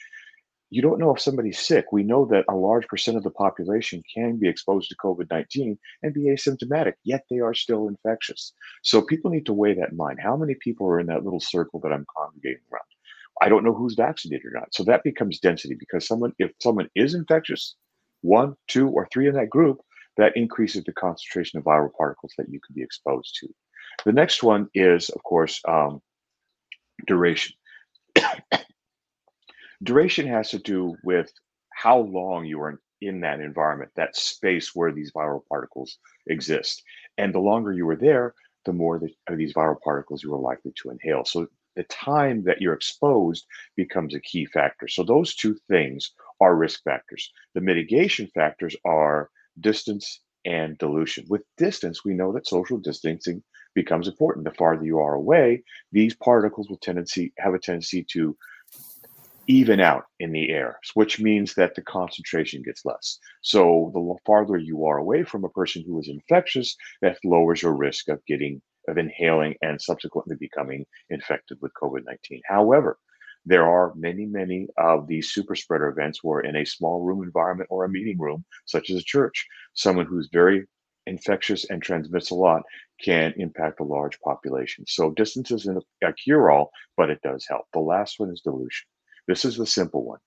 you 0.71 0.83
don't 0.83 0.99
know 0.99 1.15
if 1.15 1.21
somebody's 1.21 1.59
sick. 1.59 1.87
We 1.93 2.03
know 2.03 2.27
that 2.27 2.45
a 2.49 2.55
large 2.55 2.87
percent 2.89 3.17
of 3.17 3.23
the 3.23 3.31
population 3.31 4.03
can 4.15 4.37
be 4.37 4.49
exposed 4.49 4.91
to 4.91 4.97
COVID 4.97 5.31
19 5.31 5.79
and 6.03 6.15
be 6.15 6.25
asymptomatic, 6.25 6.95
yet 7.05 7.25
they 7.31 7.39
are 7.39 7.55
still 7.55 7.89
infectious. 7.89 8.53
So 8.83 9.01
people 9.01 9.31
need 9.31 9.47
to 9.47 9.55
weigh 9.55 9.75
that 9.75 9.91
in 9.91 9.97
mind. 9.97 10.19
How 10.23 10.37
many 10.37 10.55
people 10.55 10.87
are 10.89 11.01
in 11.01 11.07
that 11.07 11.25
little 11.25 11.41
circle 11.41 11.81
that 11.81 11.93
I'm 11.93 12.07
congregating 12.15 12.63
around? 12.71 12.83
I 13.41 13.49
don't 13.49 13.65
know 13.65 13.73
who's 13.73 13.95
vaccinated 13.95 14.45
or 14.47 14.59
not. 14.59 14.75
So 14.75 14.85
that 14.85 15.05
becomes 15.05 15.39
density 15.39 15.75
because 15.79 16.07
someone, 16.07 16.33
if 16.39 16.51
someone 16.61 16.91
is 16.95 17.15
infectious, 17.15 17.77
one, 18.21 18.55
two, 18.67 18.89
or 18.89 19.09
three 19.13 19.29
in 19.29 19.35
that 19.35 19.51
group, 19.51 19.81
that 20.19 20.37
increases 20.37 20.85
the 20.85 20.93
concentration 20.93 21.59
of 21.59 21.65
viral 21.65 21.93
particles 21.97 22.35
that 22.37 22.49
you 22.51 22.61
could 22.61 22.75
be 22.75 22.83
exposed 22.83 23.37
to. 23.41 23.49
The 24.05 24.13
next 24.13 24.43
one 24.43 24.69
is, 24.75 25.09
of 25.09 25.23
course, 25.23 25.63
um, 25.67 26.03
duration. 27.07 27.55
duration 29.83 30.27
has 30.27 30.51
to 30.51 30.59
do 30.59 30.97
with 31.03 31.33
how 31.73 32.01
long 32.01 32.45
you 32.45 32.61
are 32.61 32.81
in 33.01 33.21
that 33.21 33.41
environment, 33.41 33.93
that 33.97 34.17
space 34.17 34.75
where 34.75 34.93
these 34.93 35.13
viral 35.13 35.43
particles 35.49 35.99
exist. 36.27 36.83
And 37.17 37.33
the 37.33 37.39
longer 37.39 37.73
you 37.73 37.89
are 37.89 37.97
there, 37.97 38.35
the 38.65 38.73
more 38.73 38.99
the, 38.99 39.11
of 39.29 39.39
these 39.39 39.55
viral 39.55 39.81
particles 39.81 40.23
you 40.23 40.35
are 40.35 40.41
likely 40.41 40.73
to 40.83 40.91
inhale. 40.91 41.25
So 41.25 41.47
the 41.77 41.85
time 41.85 42.43
that 42.45 42.61
you're 42.61 42.75
exposed 42.75 43.47
becomes 43.77 44.15
a 44.15 44.21
key 44.21 44.47
factor. 44.47 44.89
So 44.89 45.05
those 45.05 45.37
two 45.37 45.57
things 45.69 46.11
are 46.41 46.57
risk 46.57 46.83
factors. 46.83 47.33
The 47.55 47.61
mitigation 47.61 48.27
factors 48.35 48.75
are 48.85 49.31
distance 49.61 50.21
and 50.45 50.79
dilution. 50.79 51.27
With 51.29 51.43
distance, 51.57 52.05
we 52.05 52.15
know 52.15 52.33
that 52.33 52.47
social 52.47 52.79
distancing 52.79 53.43
becomes 53.75 54.09
important. 54.09 54.45
The 54.45 54.55
farther 54.55 54.85
you 54.85 54.99
are 54.99 55.15
away, 55.15 55.63
these 55.93 56.15
particles 56.15 56.69
will 56.69 56.79
tendency 56.79 57.33
have 57.39 57.55
a 57.55 57.59
tendency 57.59 58.05
to 58.13 58.37
even 59.47 59.81
out 59.81 60.05
in 60.21 60.31
the 60.31 60.51
air, 60.51 60.79
which 60.95 61.21
means 61.21 61.55
that 61.55 61.75
the 61.75 61.83
concentration 61.83 62.63
gets 62.63 62.85
less. 62.85 63.19
So 63.41 63.91
the 63.95 64.15
farther 64.27 64.59
you 64.59 64.85
are 64.85 64.99
away 64.99 65.25
from 65.25 65.45
a 65.45 65.49
person 65.49 65.83
who 65.87 65.99
is 65.99 66.09
infectious, 66.09 66.77
that 67.01 67.19
lowers 67.25 67.63
your 67.63 67.75
risk 67.75 68.09
of 68.09 68.25
getting 68.27 68.61
of 68.89 68.97
inhaling 68.97 69.55
and 69.63 69.81
subsequently 69.81 70.37
becoming 70.37 70.85
infected 71.11 71.59
with 71.61 71.73
COVID-19. 71.81 72.41
However, 72.47 72.99
there 73.49 73.67
are 73.67 73.95
many, 73.95 74.27
many 74.27 74.69
of 74.77 75.07
these 75.07 75.31
super 75.31 75.55
spreader 75.55 75.89
events 75.89 76.23
where 76.23 76.41
in 76.41 76.57
a 76.57 76.67
small 76.67 77.03
room 77.03 77.23
environment 77.23 77.69
or 77.71 77.85
a 77.85 77.89
meeting 77.89 78.19
room, 78.19 78.45
such 78.67 78.91
as 78.91 78.99
a 78.99 79.03
church, 79.03 79.47
someone 79.75 80.07
who's 80.07 80.29
very 80.33 80.67
infectious 81.07 81.65
and 81.71 81.83
transmits 81.83 82.31
a 82.31 82.35
lot 82.35 82.63
can 83.03 83.33
impact 83.39 83.81
a 83.81 83.85
large 83.85 84.21
population. 84.21 84.85
So 84.87 85.13
distance 85.13 85.51
isn't 85.51 85.83
a 86.05 86.13
cure-all, 86.13 86.71
but 86.97 87.09
it 87.09 87.23
does 87.23 87.47
help. 87.49 87.65
The 87.73 87.81
last 87.81 88.21
one 88.21 88.31
is 88.31 88.43
dilution. 88.43 88.87
This 89.27 89.47
is 89.47 89.57
the 89.57 89.67
simple 89.67 90.05
one. 90.05 90.19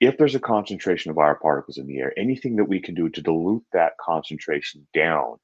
If 0.00 0.16
there's 0.16 0.36
a 0.36 0.40
concentration 0.40 1.10
of 1.10 1.16
viral 1.16 1.40
particles 1.40 1.78
in 1.78 1.88
the 1.88 1.98
air, 1.98 2.16
anything 2.16 2.54
that 2.56 2.68
we 2.68 2.78
can 2.78 2.94
do 2.94 3.08
to 3.08 3.20
dilute 3.20 3.64
that 3.72 3.94
concentration 4.00 4.86
down 4.94 5.38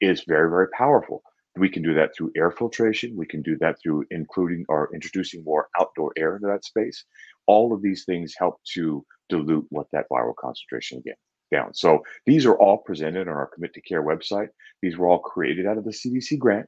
is 0.00 0.24
very, 0.26 0.48
very 0.48 0.68
powerful. 0.70 1.22
We 1.58 1.68
can 1.68 1.82
do 1.82 1.94
that 1.94 2.14
through 2.14 2.32
air 2.36 2.50
filtration. 2.50 3.16
We 3.16 3.26
can 3.26 3.42
do 3.42 3.56
that 3.58 3.76
through 3.82 4.06
including 4.10 4.64
or 4.68 4.90
introducing 4.94 5.44
more 5.44 5.68
outdoor 5.78 6.12
air 6.16 6.36
into 6.36 6.48
that 6.48 6.64
space. 6.64 7.04
All 7.46 7.72
of 7.72 7.82
these 7.82 8.04
things 8.04 8.34
help 8.36 8.60
to 8.74 9.04
dilute 9.28 9.66
what 9.70 9.86
that 9.92 10.06
viral 10.10 10.36
concentration 10.36 10.98
again 10.98 11.16
down. 11.50 11.74
So 11.74 12.02
these 12.26 12.46
are 12.46 12.56
all 12.56 12.78
presented 12.78 13.28
on 13.28 13.34
our 13.34 13.46
Commit 13.46 13.74
to 13.74 13.80
Care 13.80 14.02
website. 14.02 14.48
These 14.82 14.96
were 14.96 15.08
all 15.08 15.18
created 15.18 15.66
out 15.66 15.78
of 15.78 15.84
the 15.84 15.90
CDC 15.92 16.38
grant. 16.38 16.66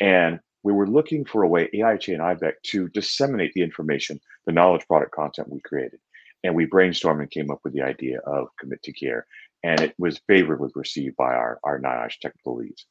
And 0.00 0.40
we 0.62 0.72
were 0.72 0.86
looking 0.86 1.24
for 1.24 1.42
a 1.42 1.48
way, 1.48 1.68
AIHA 1.74 2.14
and 2.14 2.22
IBEC, 2.22 2.54
to 2.68 2.88
disseminate 2.88 3.52
the 3.54 3.62
information, 3.62 4.18
the 4.46 4.52
knowledge 4.52 4.86
product 4.86 5.12
content 5.12 5.50
we 5.50 5.60
created. 5.60 6.00
And 6.42 6.54
we 6.54 6.66
brainstormed 6.66 7.20
and 7.20 7.30
came 7.30 7.50
up 7.50 7.60
with 7.64 7.74
the 7.74 7.82
idea 7.82 8.20
of 8.20 8.48
Commit 8.58 8.82
to 8.84 8.92
Care. 8.92 9.26
And 9.62 9.80
it 9.80 9.94
was 9.98 10.20
favorably 10.26 10.70
received 10.74 11.16
by 11.16 11.34
our, 11.34 11.58
our 11.64 11.80
NIOSH 11.80 12.18
technical 12.20 12.56
leads. 12.56 12.86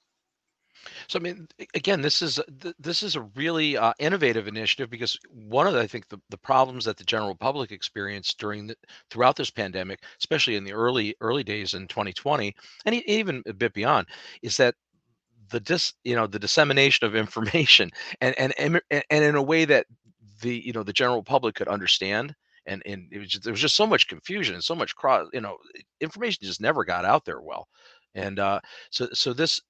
So 1.07 1.19
I 1.19 1.21
mean, 1.21 1.47
again, 1.73 2.01
this 2.01 2.21
is 2.21 2.39
this 2.79 3.03
is 3.03 3.15
a 3.15 3.21
really 3.35 3.77
uh, 3.77 3.93
innovative 3.99 4.47
initiative 4.47 4.89
because 4.89 5.17
one 5.31 5.67
of 5.67 5.73
the, 5.73 5.81
I 5.81 5.87
think 5.87 6.09
the, 6.09 6.19
the 6.29 6.37
problems 6.37 6.85
that 6.85 6.97
the 6.97 7.03
general 7.03 7.35
public 7.35 7.71
experienced 7.71 8.37
during 8.39 8.67
the 8.67 8.75
throughout 9.09 9.35
this 9.35 9.51
pandemic, 9.51 9.99
especially 10.19 10.55
in 10.55 10.63
the 10.63 10.73
early 10.73 11.15
early 11.21 11.43
days 11.43 11.73
in 11.73 11.87
2020, 11.87 12.55
and 12.85 12.95
even 12.95 13.43
a 13.47 13.53
bit 13.53 13.73
beyond, 13.73 14.07
is 14.41 14.57
that 14.57 14.75
the 15.49 15.59
dis 15.59 15.93
you 16.03 16.15
know 16.15 16.27
the 16.27 16.39
dissemination 16.39 17.05
of 17.05 17.15
information 17.15 17.89
and 18.21 18.35
and 18.39 18.53
and 18.89 19.03
in 19.09 19.35
a 19.35 19.41
way 19.41 19.65
that 19.65 19.85
the 20.41 20.61
you 20.65 20.73
know 20.73 20.83
the 20.83 20.93
general 20.93 21.23
public 21.23 21.55
could 21.55 21.67
understand 21.67 22.33
and 22.65 22.81
and 22.85 23.07
it 23.11 23.19
was 23.19 23.29
just, 23.29 23.43
there 23.43 23.53
was 23.53 23.61
just 23.61 23.75
so 23.75 23.85
much 23.85 24.07
confusion 24.07 24.55
and 24.55 24.63
so 24.63 24.75
much 24.75 24.95
cross 24.95 25.27
you 25.33 25.41
know 25.41 25.57
information 26.01 26.39
just 26.41 26.61
never 26.61 26.83
got 26.83 27.05
out 27.05 27.25
there 27.25 27.41
well. 27.41 27.67
And 28.15 28.39
uh 28.39 28.59
so 28.91 29.07
so 29.13 29.33
this 29.33 29.61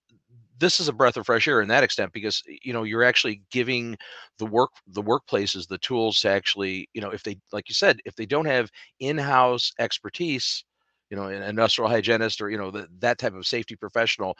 this 0.63 0.79
is 0.79 0.87
a 0.87 0.93
breath 0.93 1.17
of 1.17 1.25
fresh 1.25 1.47
air 1.47 1.61
in 1.61 1.67
that 1.67 1.83
extent 1.83 2.13
because 2.13 2.41
you 2.47 2.71
know 2.73 2.83
you're 2.83 3.03
actually 3.03 3.41
giving 3.51 3.97
the 4.39 4.45
work 4.45 4.71
the 4.87 5.03
workplaces 5.03 5.67
the 5.67 5.77
tools 5.79 6.19
to 6.21 6.29
actually 6.29 6.87
you 6.93 7.01
know 7.01 7.09
if 7.09 7.21
they 7.23 7.37
like 7.51 7.67
you 7.67 7.75
said 7.75 7.99
if 8.05 8.15
they 8.15 8.25
don't 8.25 8.45
have 8.45 8.69
in-house 8.99 9.73
expertise 9.79 10.63
you 11.09 11.17
know 11.17 11.25
an 11.25 11.43
industrial 11.43 11.89
hygienist 11.89 12.41
or 12.41 12.49
you 12.49 12.57
know 12.57 12.71
the, 12.71 12.87
that 12.99 13.17
type 13.17 13.35
of 13.35 13.45
safety 13.45 13.75
professional 13.75 14.37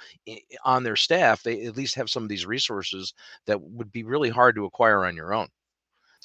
on 0.63 0.83
their 0.83 0.95
staff 0.95 1.43
they 1.43 1.65
at 1.65 1.75
least 1.75 1.95
have 1.95 2.09
some 2.09 2.23
of 2.23 2.29
these 2.29 2.45
resources 2.45 3.13
that 3.45 3.61
would 3.61 3.91
be 3.91 4.03
really 4.03 4.29
hard 4.29 4.55
to 4.55 4.65
acquire 4.65 5.05
on 5.05 5.15
your 5.15 5.33
own 5.33 5.47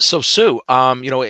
so 0.00 0.20
sue 0.20 0.60
um, 0.68 1.02
you 1.02 1.10
know 1.10 1.24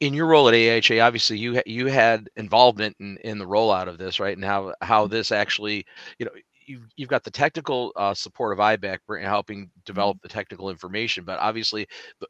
in 0.00 0.14
your 0.14 0.26
role 0.26 0.48
at 0.48 0.54
AIHA, 0.54 1.04
obviously 1.04 1.38
you 1.38 1.60
you 1.66 1.86
had 1.86 2.28
involvement 2.36 2.96
in, 3.00 3.18
in 3.24 3.38
the 3.38 3.46
rollout 3.46 3.88
of 3.88 3.98
this, 3.98 4.20
right? 4.20 4.36
And 4.36 4.44
how 4.44 4.74
how 4.80 5.06
this 5.06 5.32
actually, 5.32 5.84
you 6.18 6.26
know, 6.26 6.32
you've 6.66 6.88
you've 6.96 7.08
got 7.08 7.24
the 7.24 7.30
technical 7.30 7.92
uh, 7.96 8.14
support 8.14 8.52
of 8.52 8.58
IBEC 8.58 8.98
helping 9.22 9.66
mm-hmm. 9.66 9.80
develop 9.84 10.18
the 10.22 10.28
technical 10.28 10.70
information, 10.70 11.24
but 11.24 11.38
obviously, 11.38 11.86
the, 12.20 12.26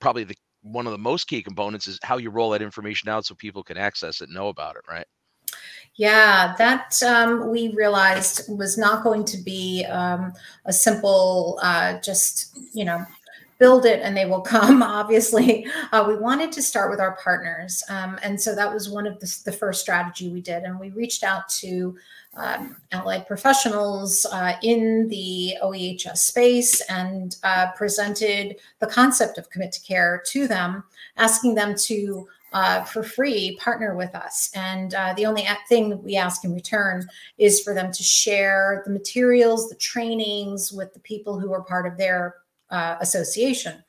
probably 0.00 0.24
the 0.24 0.36
one 0.62 0.86
of 0.86 0.92
the 0.92 0.98
most 0.98 1.26
key 1.26 1.42
components 1.42 1.86
is 1.86 1.98
how 2.02 2.16
you 2.16 2.30
roll 2.30 2.50
that 2.50 2.62
information 2.62 3.08
out 3.08 3.26
so 3.26 3.34
people 3.34 3.62
can 3.62 3.76
access 3.76 4.20
it 4.20 4.24
and 4.24 4.34
know 4.34 4.48
about 4.48 4.76
it, 4.76 4.82
right? 4.88 5.06
Yeah, 5.96 6.54
that 6.58 7.00
um, 7.02 7.50
we 7.50 7.68
realized 7.68 8.48
was 8.48 8.76
not 8.76 9.04
going 9.04 9.24
to 9.26 9.36
be 9.36 9.84
um, 9.84 10.32
a 10.64 10.72
simple, 10.72 11.58
uh, 11.62 12.00
just 12.00 12.58
you 12.72 12.84
know, 12.84 13.04
build 13.58 13.86
it 13.86 14.00
and 14.02 14.16
they 14.16 14.26
will 14.26 14.40
come. 14.54 14.82
Obviously, 14.82 15.66
uh, 15.92 16.04
we 16.08 16.16
wanted 16.16 16.50
to 16.52 16.62
start 16.62 16.90
with 16.90 16.98
our 16.98 17.16
partners, 17.22 17.82
um, 17.88 18.18
and 18.22 18.40
so 18.40 18.54
that 18.54 18.72
was 18.72 18.88
one 18.88 19.06
of 19.06 19.20
the, 19.20 19.42
the, 19.44 19.52
first 19.52 19.80
strategy 19.80 20.28
we 20.28 20.40
did. 20.40 20.64
And 20.64 20.80
we 20.80 20.90
reached 20.90 21.22
out 21.22 21.48
to 21.60 21.96
um, 22.36 22.76
allied 22.92 23.26
professionals 23.26 24.26
uh, 24.32 24.54
in 24.62 25.08
the 25.08 25.54
OEHS 25.62 26.18
space 26.18 26.80
and 26.82 27.36
uh, 27.42 27.72
presented 27.72 28.56
the 28.80 28.86
concept 28.86 29.38
of 29.38 29.50
commit 29.50 29.72
to 29.72 29.80
care 29.82 30.22
to 30.26 30.46
them, 30.46 30.84
asking 31.16 31.54
them 31.54 31.74
to 31.76 32.26
uh, 32.54 32.84
for 32.84 33.02
free 33.02 33.56
partner 33.60 33.96
with 33.96 34.14
us. 34.14 34.48
And 34.54 34.94
uh, 34.94 35.12
the 35.16 35.26
only 35.26 35.46
thing 35.68 36.00
we 36.02 36.16
ask 36.16 36.44
in 36.44 36.54
return 36.54 37.04
is 37.36 37.60
for 37.60 37.74
them 37.74 37.90
to 37.90 38.02
share 38.02 38.82
the 38.86 38.92
materials, 38.92 39.68
the 39.68 39.74
trainings 39.74 40.72
with 40.72 40.94
the 40.94 41.00
people 41.00 41.38
who 41.38 41.52
are 41.52 41.62
part 41.62 41.84
of 41.84 41.98
their 41.98 42.36
uh, 42.70 42.96
association. 43.00 43.82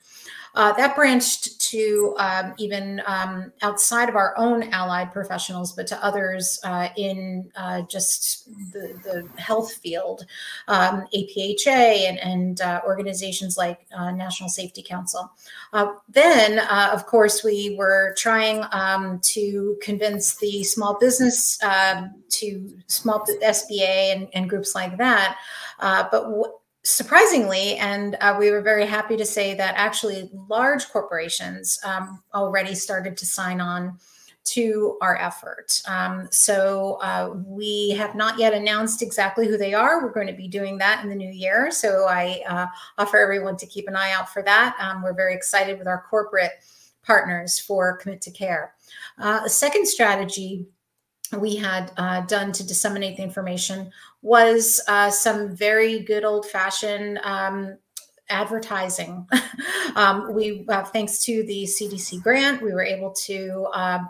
Uh, 0.55 0.71
that 0.73 0.95
branched 0.95 1.59
to 1.59 2.15
um, 2.17 2.53
even 2.57 3.01
um, 3.05 3.51
outside 3.61 4.07
of 4.07 4.15
our 4.15 4.33
own 4.37 4.63
allied 4.71 5.11
professionals, 5.11 5.73
but 5.73 5.85
to 5.85 6.03
others 6.03 6.59
uh, 6.63 6.87
in 6.95 7.51
uh, 7.57 7.81
just 7.83 8.45
the, 8.71 8.97
the, 9.03 9.41
health 9.41 9.73
field, 9.73 10.25
um, 10.69 11.05
APHA 11.13 12.07
and, 12.07 12.19
and 12.19 12.61
uh, 12.61 12.81
organizations 12.85 13.57
like 13.57 13.85
uh, 13.97 14.11
National 14.11 14.47
Safety 14.47 14.81
Council. 14.81 15.29
Uh, 15.73 15.93
then, 16.07 16.59
of 16.69 17.05
course, 17.05 17.43
we 17.43 17.75
were 17.77 18.13
trying 18.17 18.63
um, 18.71 19.19
to 19.23 19.77
convince 19.81 20.37
the 20.37 20.63
small 20.63 20.97
business 20.97 21.61
um, 21.63 22.13
to 22.29 22.77
small 22.87 23.25
SBA 23.43 24.13
and, 24.13 24.27
and, 24.33 24.49
groups 24.49 24.73
like 24.73 24.97
that. 24.97 25.37
but 25.79 26.29
surprisingly, 26.85 27.75
and 27.77 28.15
uh, 28.21 28.35
we 28.39 28.51
were 28.51 28.61
very 28.61 28.85
happy 28.85 29.17
to 29.17 29.25
say 29.25 29.55
that 29.55 29.73
actually 29.75 30.29
large 30.49 30.87
corporations 30.89 31.79
um, 31.83 32.23
already 32.33 32.75
started 32.75 33.17
to 33.17 33.25
sign 33.25 33.59
on 33.59 33.97
to 34.45 34.95
our 35.01 35.17
effort. 35.17 35.81
Um, 35.87 36.27
so 36.31 36.99
uh, 37.01 37.33
we 37.47 37.89
have 37.91 38.13
not 38.13 38.37
yet 38.37 38.53
announced 38.53 39.01
exactly 39.01 39.47
who 39.47 39.57
they 39.57 39.73
are. 39.73 40.03
We're 40.03 40.13
going 40.13 40.27
to 40.27 40.33
be 40.33 40.47
doing 40.47 40.77
that 40.77 41.03
in 41.03 41.09
the 41.09 41.15
new 41.15 41.31
year. 41.31 41.71
So 41.71 42.05
I 42.05 42.43
uh, 42.47 42.67
offer 42.99 43.17
everyone 43.17 43.57
to 43.57 43.65
keep 43.65 43.87
an 43.87 43.95
eye 43.95 44.11
out 44.11 44.31
for 44.31 44.43
that. 44.43 44.77
Um, 44.79 45.01
we're 45.01 45.15
very 45.15 45.33
excited 45.33 45.79
with 45.79 45.87
our 45.87 46.05
corporate 46.07 46.51
partners 47.01 47.57
for 47.57 47.97
Commit 47.97 48.21
to 48.21 48.31
Care. 48.31 48.75
Uh, 49.17 49.41
a 49.45 49.49
second 49.49 49.87
strategy 49.87 50.67
we 51.33 51.55
had 51.55 51.91
uh, 51.97 52.21
done 52.21 52.51
to 52.53 52.65
disseminate 52.65 53.17
the 53.17 53.23
information 53.23 53.91
was 54.21 54.81
uh, 54.87 55.09
some 55.09 55.55
very 55.55 55.99
good 55.99 56.23
old 56.23 56.45
fashioned 56.45 57.19
um, 57.23 57.77
advertising. 58.29 59.27
um, 59.95 60.33
we, 60.33 60.65
uh, 60.69 60.83
thanks 60.83 61.23
to 61.25 61.43
the 61.43 61.63
CDC 61.63 62.21
grant, 62.21 62.61
we 62.61 62.73
were 62.73 62.83
able 62.83 63.13
to 63.25 63.67
um, 63.73 64.09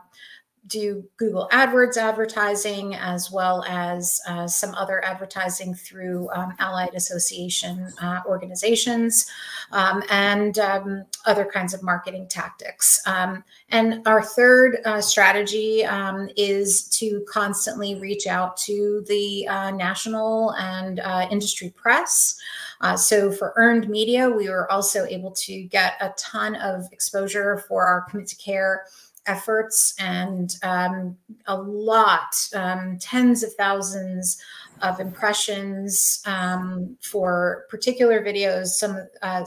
do 0.68 1.04
Google 1.18 1.48
AdWords 1.52 1.98
advertising 1.98 2.96
as 2.96 3.32
well 3.32 3.64
as 3.68 4.20
uh, 4.28 4.48
some 4.48 4.74
other 4.76 5.04
advertising 5.04 5.74
through 5.74 6.30
um, 6.34 6.54
Allied 6.60 6.94
Association 6.96 7.92
uh, 8.02 8.22
organizations 8.26 9.30
um, 9.72 10.04
and 10.10 10.58
um, 10.60 11.06
other 11.26 11.46
kinds 11.46 11.74
of 11.74 11.84
marketing 11.84 12.28
tactics. 12.28 13.02
Um, 13.06 13.44
and 13.70 14.02
our 14.08 14.22
third 14.22 14.80
uh, 14.86 15.02
strategy 15.02 15.86
um, 15.86 16.30
is 16.36 16.88
to 16.90 17.24
constantly 17.30 17.96
reach 17.96 18.28
out 18.28 18.58
to 18.58 19.04
the 19.08 19.48
uh, 19.48 19.72
national 19.72 20.54
and 20.54 21.00
uh, 21.00 21.28
industry 21.30 21.74
press. 21.76 22.40
Uh, 22.82 22.96
so 22.96 23.32
for 23.32 23.54
earned 23.56 23.90
media, 23.90 24.30
we 24.30 24.50
were 24.50 24.72
also 24.72 25.06
able 25.06 25.32
to 25.32 25.64
get 25.64 25.94
a 26.02 26.14
ton 26.18 26.56
of 26.56 26.86
exposure 26.92 27.64
for 27.68 27.86
our 27.86 28.02
commit 28.10 28.28
to 28.28 28.36
care 28.36 28.86
efforts 29.28 29.94
and 30.00 30.56
um, 30.64 31.18
a 31.48 31.56
lot, 31.56 32.36
um, 32.54 32.98
tens 33.00 33.44
of 33.44 33.54
thousands 33.54 34.42
of 34.82 35.00
impressions 35.00 36.22
um, 36.26 36.98
for 37.02 37.66
particular 37.70 38.24
videos. 38.24 38.68
Some, 38.68 39.08
uh, 39.22 39.46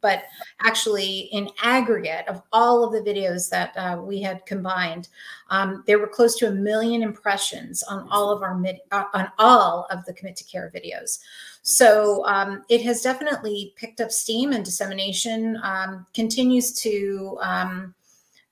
but 0.00 0.24
actually, 0.64 1.28
in 1.32 1.50
aggregate 1.62 2.28
of 2.28 2.42
all 2.52 2.84
of 2.84 2.92
the 2.92 3.10
videos 3.10 3.48
that 3.50 3.76
uh, 3.76 4.00
we 4.00 4.20
had 4.20 4.44
combined, 4.46 5.08
um, 5.50 5.82
there 5.86 5.98
were 5.98 6.08
close 6.08 6.36
to 6.36 6.48
a 6.48 6.52
million 6.52 7.02
impressions 7.02 7.82
on 7.84 8.06
all 8.10 8.30
of 8.30 8.42
our 8.42 8.56
mid, 8.56 8.78
uh, 8.92 9.04
on 9.14 9.30
all 9.38 9.86
of 9.90 10.04
the 10.04 10.12
commit 10.12 10.36
to 10.36 10.44
care 10.44 10.70
videos. 10.74 11.20
So 11.62 12.24
um, 12.26 12.62
it 12.68 12.82
has 12.82 13.02
definitely 13.02 13.74
picked 13.76 14.00
up 14.00 14.12
steam 14.12 14.52
and 14.52 14.64
dissemination 14.64 15.58
um, 15.62 16.06
continues 16.14 16.72
to 16.80 17.38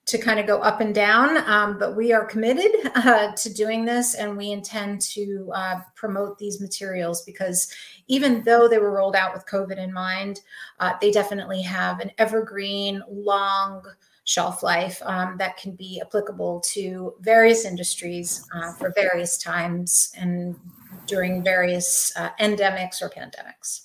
to 0.05 0.19
kind 0.19 0.39
of 0.39 0.45
go 0.45 0.59
up 0.59 0.81
and 0.81 0.93
down, 0.93 1.37
um, 1.49 1.79
but 1.79 1.95
we 1.95 2.13
are 2.13 2.25
committed 2.25 2.71
uh, 2.95 3.31
to 3.35 3.51
doing 3.51 3.85
this 3.85 4.13
and 4.13 4.37
we 4.37 4.51
intend 4.51 5.01
to 5.01 5.51
uh, 5.53 5.79
promote 5.95 6.37
these 6.37 6.61
materials 6.61 7.23
because 7.23 7.73
even 8.07 8.43
though 8.43 8.67
they 8.67 8.77
were 8.77 8.91
rolled 8.91 9.15
out 9.15 9.33
with 9.33 9.47
COVID 9.47 9.77
in 9.77 9.91
mind, 9.91 10.41
uh, 10.79 10.93
they 11.01 11.11
definitely 11.11 11.61
have 11.63 11.99
an 11.99 12.11
evergreen, 12.19 13.01
long 13.09 13.81
shelf 14.25 14.61
life 14.61 15.01
um, 15.05 15.37
that 15.37 15.57
can 15.57 15.71
be 15.71 16.01
applicable 16.01 16.59
to 16.59 17.13
various 17.21 17.65
industries 17.65 18.47
uh, 18.55 18.73
for 18.73 18.91
various 18.95 19.37
times 19.37 20.11
and 20.17 20.55
during 21.07 21.43
various 21.43 22.11
uh, 22.15 22.29
endemics 22.39 23.01
or 23.01 23.09
pandemics 23.09 23.84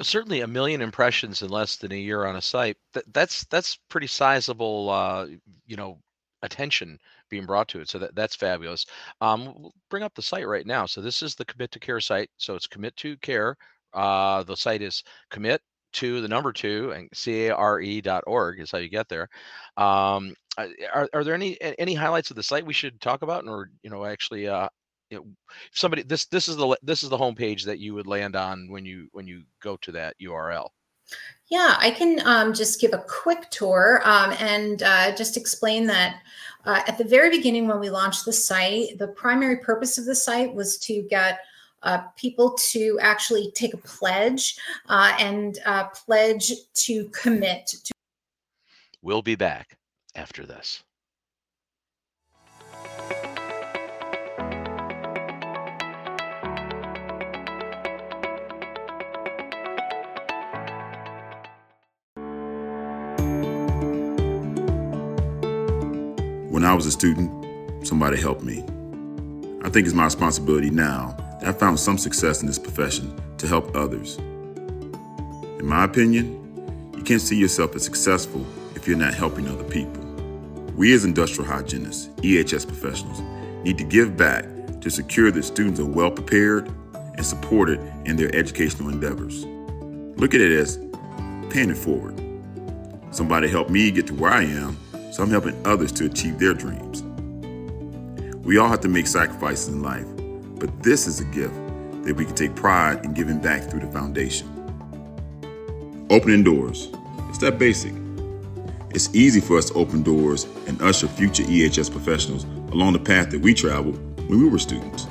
certainly 0.00 0.40
a 0.40 0.46
million 0.46 0.80
impressions 0.80 1.42
in 1.42 1.48
less 1.48 1.76
than 1.76 1.92
a 1.92 1.96
year 1.96 2.26
on 2.26 2.36
a 2.36 2.42
site. 2.42 2.76
That, 2.94 3.04
that's 3.12 3.44
that's 3.46 3.78
pretty 3.88 4.06
sizable, 4.06 4.90
uh, 4.90 5.26
you 5.66 5.76
know, 5.76 5.98
attention 6.42 6.98
being 7.30 7.46
brought 7.46 7.68
to 7.68 7.80
it. 7.80 7.88
So 7.88 7.98
that 7.98 8.14
that's 8.14 8.36
fabulous. 8.36 8.86
Um, 9.20 9.54
we'll 9.58 9.74
bring 9.90 10.02
up 10.02 10.14
the 10.14 10.22
site 10.22 10.46
right 10.46 10.66
now. 10.66 10.86
So 10.86 11.00
this 11.00 11.22
is 11.22 11.34
the 11.34 11.44
Commit 11.44 11.70
to 11.72 11.80
Care 11.80 12.00
site. 12.00 12.30
So 12.36 12.54
it's 12.54 12.66
Commit 12.66 12.96
to 12.96 13.16
Care. 13.18 13.56
Uh, 13.92 14.42
the 14.44 14.56
site 14.56 14.82
is 14.82 15.02
commit 15.30 15.60
to 15.92 16.20
the 16.22 16.28
number 16.28 16.52
two 16.52 16.92
and 16.92 17.10
care.org 17.12 18.60
is 18.60 18.70
how 18.70 18.78
you 18.78 18.88
get 18.88 19.08
there. 19.08 19.28
Um, 19.76 20.34
are, 20.58 21.08
are 21.12 21.24
there 21.24 21.34
any 21.34 21.58
any 21.78 21.94
highlights 21.94 22.30
of 22.30 22.36
the 22.36 22.42
site 22.42 22.66
we 22.66 22.72
should 22.72 23.00
talk 23.00 23.22
about, 23.22 23.46
or 23.46 23.70
you 23.82 23.90
know, 23.90 24.04
actually 24.04 24.48
uh, 24.48 24.68
you 25.12 25.18
know, 25.18 25.26
somebody 25.74 26.02
this 26.02 26.24
this 26.24 26.48
is 26.48 26.56
the 26.56 26.74
this 26.82 27.02
is 27.02 27.10
the 27.10 27.18
homepage 27.18 27.64
that 27.64 27.78
you 27.78 27.92
would 27.92 28.06
land 28.06 28.34
on 28.34 28.70
when 28.70 28.86
you 28.86 29.08
when 29.12 29.26
you 29.26 29.42
go 29.60 29.76
to 29.76 29.92
that 29.92 30.16
URL. 30.18 30.70
Yeah, 31.48 31.76
I 31.78 31.90
can 31.90 32.26
um, 32.26 32.54
just 32.54 32.80
give 32.80 32.94
a 32.94 33.04
quick 33.06 33.50
tour 33.50 34.00
um, 34.04 34.32
and 34.38 34.82
uh, 34.82 35.14
just 35.14 35.36
explain 35.36 35.86
that 35.88 36.22
uh, 36.64 36.80
at 36.88 36.96
the 36.96 37.04
very 37.04 37.28
beginning 37.28 37.68
when 37.68 37.78
we 37.78 37.90
launched 37.90 38.24
the 38.24 38.32
site, 38.32 38.98
the 38.98 39.08
primary 39.08 39.58
purpose 39.58 39.98
of 39.98 40.06
the 40.06 40.14
site 40.14 40.54
was 40.54 40.78
to 40.78 41.02
get 41.02 41.40
uh, 41.82 41.98
people 42.16 42.56
to 42.70 42.98
actually 43.02 43.52
take 43.54 43.74
a 43.74 43.78
pledge 43.78 44.56
uh, 44.88 45.14
and 45.18 45.58
uh, 45.66 45.88
pledge 45.88 46.52
to 46.72 47.06
commit 47.10 47.66
to. 47.66 47.92
We'll 49.02 49.20
be 49.20 49.34
back 49.34 49.76
after 50.14 50.46
this. 50.46 50.82
When 66.62 66.70
I 66.70 66.74
was 66.74 66.86
a 66.86 66.92
student, 66.92 67.84
somebody 67.84 68.20
helped 68.20 68.44
me. 68.44 68.62
I 69.64 69.68
think 69.68 69.84
it's 69.84 69.96
my 69.96 70.04
responsibility 70.04 70.70
now 70.70 71.16
that 71.40 71.48
I 71.48 71.52
found 71.58 71.80
some 71.80 71.98
success 71.98 72.40
in 72.40 72.46
this 72.46 72.56
profession 72.56 73.20
to 73.38 73.48
help 73.48 73.74
others. 73.74 74.16
In 74.18 75.66
my 75.66 75.82
opinion, 75.82 76.92
you 76.96 77.02
can't 77.02 77.20
see 77.20 77.36
yourself 77.36 77.74
as 77.74 77.84
successful 77.84 78.46
if 78.76 78.86
you're 78.86 78.96
not 78.96 79.12
helping 79.12 79.48
other 79.48 79.64
people. 79.64 80.04
We 80.76 80.94
as 80.94 81.04
industrial 81.04 81.50
hygienists, 81.50 82.10
EHS 82.18 82.68
professionals, 82.68 83.20
need 83.64 83.76
to 83.78 83.84
give 83.84 84.16
back 84.16 84.44
to 84.82 84.88
secure 84.88 85.32
that 85.32 85.42
students 85.42 85.80
are 85.80 85.84
well 85.84 86.12
prepared 86.12 86.72
and 86.94 87.26
supported 87.26 87.80
in 88.04 88.14
their 88.14 88.32
educational 88.36 88.88
endeavors. 88.88 89.44
Look 90.16 90.32
at 90.32 90.40
it 90.40 90.52
as 90.52 90.76
paying 91.50 91.70
it 91.70 91.76
forward. 91.76 92.22
Somebody 93.10 93.48
helped 93.48 93.70
me 93.70 93.90
get 93.90 94.06
to 94.06 94.14
where 94.14 94.30
I 94.30 94.44
am 94.44 94.76
so 95.12 95.22
I'm 95.22 95.30
helping 95.30 95.54
others 95.66 95.92
to 95.92 96.06
achieve 96.06 96.38
their 96.38 96.54
dreams. 96.54 97.02
We 98.46 98.56
all 98.56 98.68
have 98.68 98.80
to 98.80 98.88
make 98.88 99.06
sacrifices 99.06 99.68
in 99.68 99.82
life, 99.82 100.06
but 100.58 100.82
this 100.82 101.06
is 101.06 101.20
a 101.20 101.24
gift 101.26 101.54
that 102.04 102.16
we 102.16 102.24
can 102.24 102.34
take 102.34 102.56
pride 102.56 103.04
in 103.04 103.12
giving 103.12 103.38
back 103.38 103.62
through 103.64 103.80
the 103.80 103.92
foundation. 103.92 104.48
Opening 106.08 106.42
doors. 106.42 106.88
It's 107.28 107.38
that 107.38 107.58
basic. 107.58 107.92
It's 108.90 109.14
easy 109.14 109.40
for 109.40 109.58
us 109.58 109.66
to 109.66 109.74
open 109.74 110.02
doors 110.02 110.46
and 110.66 110.80
usher 110.80 111.08
future 111.08 111.42
EHS 111.42 111.90
professionals 111.90 112.44
along 112.72 112.94
the 112.94 112.98
path 112.98 113.30
that 113.30 113.40
we 113.40 113.52
traveled 113.52 113.98
when 114.30 114.40
we 114.40 114.48
were 114.48 114.58
students. 114.58 115.06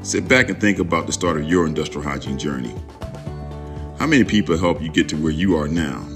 Sit 0.00 0.28
back 0.28 0.48
and 0.48 0.58
think 0.58 0.78
about 0.78 1.06
the 1.06 1.12
start 1.12 1.36
of 1.36 1.44
your 1.44 1.66
industrial 1.66 2.08
hygiene 2.08 2.38
journey. 2.38 2.74
How 3.98 4.06
many 4.06 4.24
people 4.24 4.56
helped 4.56 4.80
you 4.80 4.90
get 4.90 5.10
to 5.10 5.16
where 5.16 5.30
you 5.30 5.56
are 5.58 5.68
now? 5.68 6.09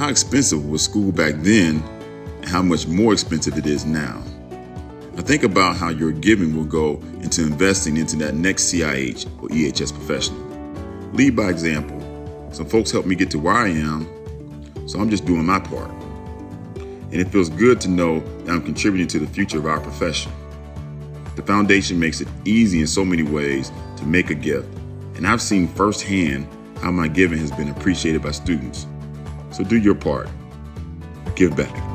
How 0.00 0.08
expensive 0.08 0.66
was 0.66 0.80
school 0.80 1.12
back 1.12 1.34
then 1.40 1.82
and 2.40 2.46
how 2.46 2.62
much 2.62 2.86
more 2.86 3.12
expensive 3.12 3.58
it 3.58 3.66
is 3.66 3.84
now? 3.84 4.22
Now 5.12 5.20
think 5.20 5.42
about 5.42 5.76
how 5.76 5.90
your 5.90 6.10
giving 6.10 6.56
will 6.56 6.64
go 6.64 6.94
into 7.20 7.42
investing 7.42 7.98
into 7.98 8.16
that 8.16 8.32
next 8.32 8.72
CIH 8.72 9.26
or 9.42 9.50
EHS 9.50 9.92
professional. 9.92 10.40
Lead 11.12 11.36
by 11.36 11.50
example. 11.50 12.00
Some 12.50 12.64
folks 12.64 12.90
helped 12.90 13.06
me 13.06 13.14
get 13.14 13.30
to 13.32 13.38
where 13.38 13.52
I 13.52 13.68
am, 13.68 14.08
so 14.88 14.98
I'm 14.98 15.10
just 15.10 15.26
doing 15.26 15.44
my 15.44 15.60
part. 15.60 15.90
And 15.90 17.16
it 17.16 17.28
feels 17.28 17.50
good 17.50 17.78
to 17.82 17.88
know 17.88 18.20
that 18.20 18.52
I'm 18.52 18.62
contributing 18.62 19.08
to 19.08 19.18
the 19.18 19.26
future 19.26 19.58
of 19.58 19.66
our 19.66 19.80
profession. 19.80 20.32
The 21.36 21.42
foundation 21.42 22.00
makes 22.00 22.22
it 22.22 22.28
easy 22.46 22.80
in 22.80 22.86
so 22.86 23.04
many 23.04 23.22
ways 23.22 23.70
to 23.98 24.06
make 24.06 24.30
a 24.30 24.34
gift, 24.34 24.66
and 25.16 25.26
I've 25.26 25.42
seen 25.42 25.68
firsthand 25.68 26.48
how 26.78 26.90
my 26.90 27.06
giving 27.06 27.38
has 27.40 27.52
been 27.52 27.68
appreciated 27.68 28.22
by 28.22 28.30
students 28.30 28.86
So 29.52 29.64
do 29.64 29.76
your 29.76 29.94
part. 29.94 30.28
Give 31.34 31.56
back. 31.56 31.90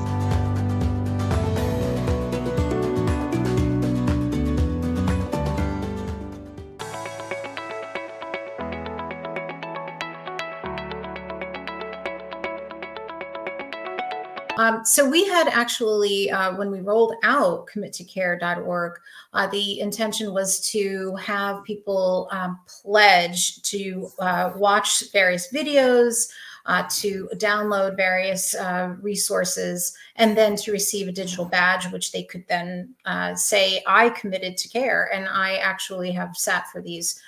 Um, 14.58 14.86
so 14.86 15.08
we 15.08 15.28
had 15.28 15.48
actually, 15.50 16.32
uh, 16.32 16.56
when 16.56 16.72
we 16.72 16.80
rolled 16.80 17.13
out 17.24 17.68
committocare.org, 17.68 19.00
uh, 19.34 19.48
the 19.48 19.80
intention 19.80 20.34
was 20.34 20.60
to 20.72 21.15
have 21.18 21.63
people 21.63 22.28
um, 22.32 22.60
pledge 22.65 23.62
to 23.63 24.10
uh, 24.18 24.54
watch 24.56 25.12
various 25.12 25.52
videos, 25.52 26.32
uh, 26.65 26.84
to 26.89 27.30
download 27.36 27.95
various 27.95 28.56
uh, 28.56 28.95
resources, 29.01 29.95
and 30.15 30.36
then 30.38 30.56
to 30.56 30.71
receive 30.71 31.08
a 31.08 31.12
digital 31.12 31.45
badge, 31.45 31.91
which 31.91 32.12
they 32.12 32.23
could 32.23 32.45
then 32.47 32.93
uh, 33.06 33.36
say, 33.36 33.84
I 33.88 34.10
committed 34.10 34.58
to 34.58 34.69
care. 34.69 35.10
And 35.13 35.28
I 35.28 35.58
actually 35.58 36.12
have 36.12 36.36
sat 36.36 36.67
for 36.71 36.82
these 36.82 37.21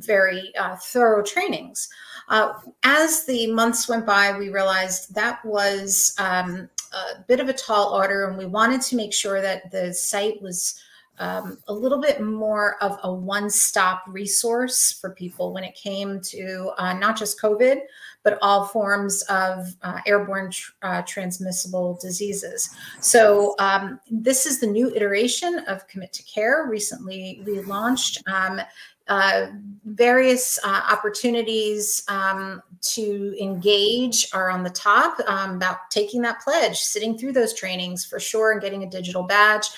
very 0.00 0.52
thorough 0.80 1.22
trainings. 1.22 1.88
Uh, 2.28 2.54
as 2.82 3.24
the 3.24 3.52
months 3.52 3.88
went 3.88 4.04
by, 4.04 4.36
we 4.36 4.48
realized 4.48 5.14
that 5.14 5.44
was 5.44 6.14
um, 6.18 6.68
a 6.92 7.20
bit 7.28 7.40
of 7.40 7.48
a 7.48 7.52
tall 7.52 7.94
order, 7.94 8.28
and 8.28 8.36
we 8.36 8.46
wanted 8.46 8.80
to 8.80 8.96
make 8.96 9.12
sure 9.12 9.40
that 9.40 9.70
the 9.70 9.94
site 9.94 10.40
was 10.42 10.82
um, 11.18 11.58
a 11.68 11.72
little 11.72 12.00
bit 12.00 12.20
more 12.20 12.76
of 12.82 12.98
a 13.04 13.12
one 13.12 13.48
stop 13.48 14.02
resource 14.08 14.92
for 15.00 15.10
people 15.10 15.52
when 15.52 15.64
it 15.64 15.74
came 15.74 16.20
to 16.20 16.72
uh, 16.78 16.92
not 16.92 17.16
just 17.16 17.40
COVID, 17.40 17.80
but 18.26 18.38
all 18.42 18.64
forms 18.64 19.22
of 19.28 19.72
uh, 19.82 20.00
airborne 20.04 20.50
tr- 20.50 20.72
uh, 20.82 21.00
transmissible 21.02 21.96
diseases. 22.02 22.68
So, 23.00 23.54
um, 23.60 24.00
this 24.10 24.46
is 24.46 24.58
the 24.58 24.66
new 24.66 24.92
iteration 24.96 25.60
of 25.68 25.86
Commit 25.86 26.12
to 26.14 26.24
Care, 26.24 26.66
recently 26.68 27.40
relaunched. 27.44 28.28
Um, 28.28 28.60
uh, 29.06 29.46
various 29.84 30.58
uh, 30.64 30.82
opportunities 30.90 32.02
um, 32.08 32.60
to 32.80 33.36
engage 33.40 34.26
are 34.34 34.50
on 34.50 34.64
the 34.64 34.70
top 34.70 35.20
um, 35.28 35.54
about 35.54 35.88
taking 35.92 36.20
that 36.22 36.40
pledge, 36.40 36.80
sitting 36.80 37.16
through 37.16 37.32
those 37.32 37.54
trainings 37.54 38.04
for 38.04 38.18
sure, 38.18 38.50
and 38.50 38.60
getting 38.60 38.82
a 38.82 38.90
digital 38.90 39.22
badge. 39.22 39.68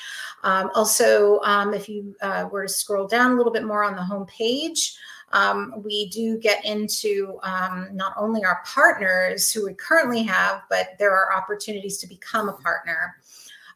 Um, 0.42 0.70
also, 0.74 1.40
um, 1.40 1.74
if 1.74 1.86
you 1.86 2.16
uh, 2.22 2.48
were 2.50 2.66
to 2.66 2.72
scroll 2.72 3.06
down 3.06 3.32
a 3.32 3.36
little 3.36 3.52
bit 3.52 3.64
more 3.64 3.84
on 3.84 3.94
the 3.94 4.02
home 4.02 4.24
page, 4.24 4.96
um, 5.32 5.74
we 5.84 6.08
do 6.08 6.38
get 6.38 6.64
into 6.64 7.38
um, 7.42 7.88
not 7.92 8.14
only 8.16 8.44
our 8.44 8.62
partners 8.64 9.52
who 9.52 9.66
we 9.66 9.74
currently 9.74 10.22
have, 10.22 10.62
but 10.70 10.96
there 10.98 11.14
are 11.14 11.36
opportunities 11.36 11.98
to 11.98 12.06
become 12.06 12.48
a 12.48 12.54
partner. 12.54 13.16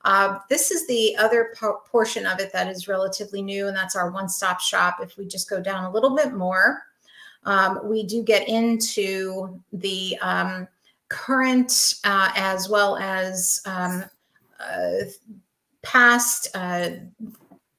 Uh, 0.05 0.39
this 0.49 0.71
is 0.71 0.87
the 0.87 1.17
other 1.17 1.55
po- 1.57 1.83
portion 1.87 2.27
of 2.27 2.41
it 2.41 2.53
that 2.53 2.69
is 2.69 2.89
relatively 2.89 3.43
new, 3.43 3.69
and 3.69 3.77
that's 3.77 3.95
our 3.95 4.11
one 4.11 4.29
stop 4.29 4.61
shop. 4.61 4.99
If 5.01 5.17
we 5.17 5.27
just 5.27 5.49
go 5.49 5.61
down 5.61 5.85
a 5.85 5.91
little 5.91 6.17
bit 6.17 6.33
more, 6.33 6.83
um, 7.45 7.81
we 7.85 8.05
do 8.05 8.23
get 8.23 8.49
into 8.49 9.61
the 9.73 10.19
um, 10.21 10.67
current 11.09 11.95
uh, 12.05 12.31
as 12.35 12.69
well 12.69 12.97
as 12.97 13.61
um, 13.67 14.05
uh, 14.59 15.05
past 15.83 16.49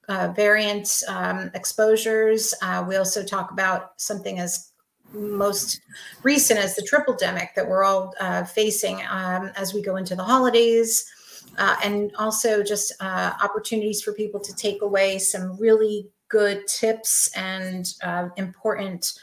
uh, 0.09 0.11
uh, 0.11 0.33
variant 0.33 1.03
um, 1.07 1.49
exposures. 1.53 2.53
Uh, 2.61 2.83
we 2.87 2.95
also 2.95 3.23
talk 3.23 3.51
about 3.51 3.93
something 3.97 4.39
as 4.39 4.71
most 5.13 5.81
recent 6.23 6.59
as 6.59 6.75
the 6.75 6.81
triple 6.81 7.15
demic 7.15 7.49
that 7.55 7.67
we're 7.67 7.83
all 7.83 8.13
facing 8.45 8.99
um, 9.09 9.51
as 9.55 9.73
we 9.73 9.81
go 9.81 9.97
into 9.97 10.15
the 10.15 10.23
holidays 10.23 11.05
uh, 11.57 11.75
and 11.83 12.11
also 12.17 12.63
just 12.63 12.93
uh, 12.99 13.33
opportunities 13.41 14.01
for 14.01 14.13
people 14.13 14.39
to 14.39 14.55
take 14.55 14.81
away 14.81 15.19
some 15.19 15.57
really 15.59 16.07
good 16.29 16.65
tips 16.67 17.31
and 17.35 17.93
uh, 18.03 18.29
important 18.37 19.13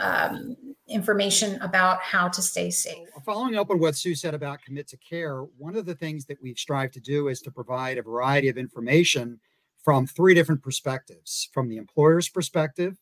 um, 0.00 0.56
information 0.88 1.60
about 1.60 2.00
how 2.00 2.28
to 2.28 2.42
stay 2.42 2.70
safe. 2.70 3.06
Following 3.24 3.56
up 3.56 3.70
on 3.70 3.78
what 3.78 3.94
Sue 3.94 4.14
said 4.14 4.34
about 4.34 4.62
commit 4.62 4.88
to 4.88 4.96
care, 4.96 5.42
one 5.58 5.76
of 5.76 5.86
the 5.86 5.94
things 5.94 6.24
that 6.26 6.38
we've 6.42 6.58
strived 6.58 6.94
to 6.94 7.00
do 7.00 7.28
is 7.28 7.40
to 7.42 7.50
provide 7.50 7.98
a 7.98 8.02
variety 8.02 8.48
of 8.48 8.58
information 8.58 9.38
from 9.88 10.06
three 10.06 10.34
different 10.34 10.62
perspectives 10.62 11.48
from 11.54 11.66
the 11.66 11.78
employer's 11.78 12.28
perspective, 12.28 12.98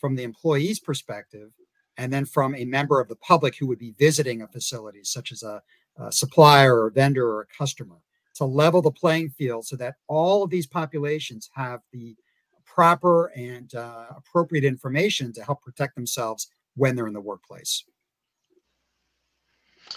from 0.00 0.16
the 0.16 0.22
employee's 0.22 0.80
perspective, 0.80 1.50
and 1.98 2.10
then 2.10 2.24
from 2.24 2.54
a 2.54 2.64
member 2.64 3.02
of 3.02 3.08
the 3.08 3.16
public 3.16 3.54
who 3.54 3.66
would 3.66 3.78
be 3.78 3.92
visiting 3.98 4.40
a 4.40 4.48
facility, 4.48 5.00
such 5.04 5.30
as 5.30 5.42
a, 5.42 5.60
a 5.98 6.10
supplier 6.10 6.74
or 6.74 6.86
a 6.86 6.90
vendor 6.90 7.28
or 7.28 7.42
a 7.42 7.46
customer 7.58 7.96
to 8.34 8.46
level 8.46 8.80
the 8.80 8.90
playing 8.90 9.28
field 9.28 9.66
so 9.66 9.76
that 9.76 9.96
all 10.08 10.42
of 10.42 10.48
these 10.48 10.66
populations 10.66 11.50
have 11.52 11.82
the 11.92 12.16
proper 12.64 13.26
and 13.36 13.74
uh, 13.74 14.06
appropriate 14.16 14.64
information 14.64 15.34
to 15.34 15.44
help 15.44 15.60
protect 15.60 15.94
themselves 15.96 16.48
when 16.76 16.96
they're 16.96 17.08
in 17.08 17.12
the 17.12 17.20
workplace. 17.20 17.84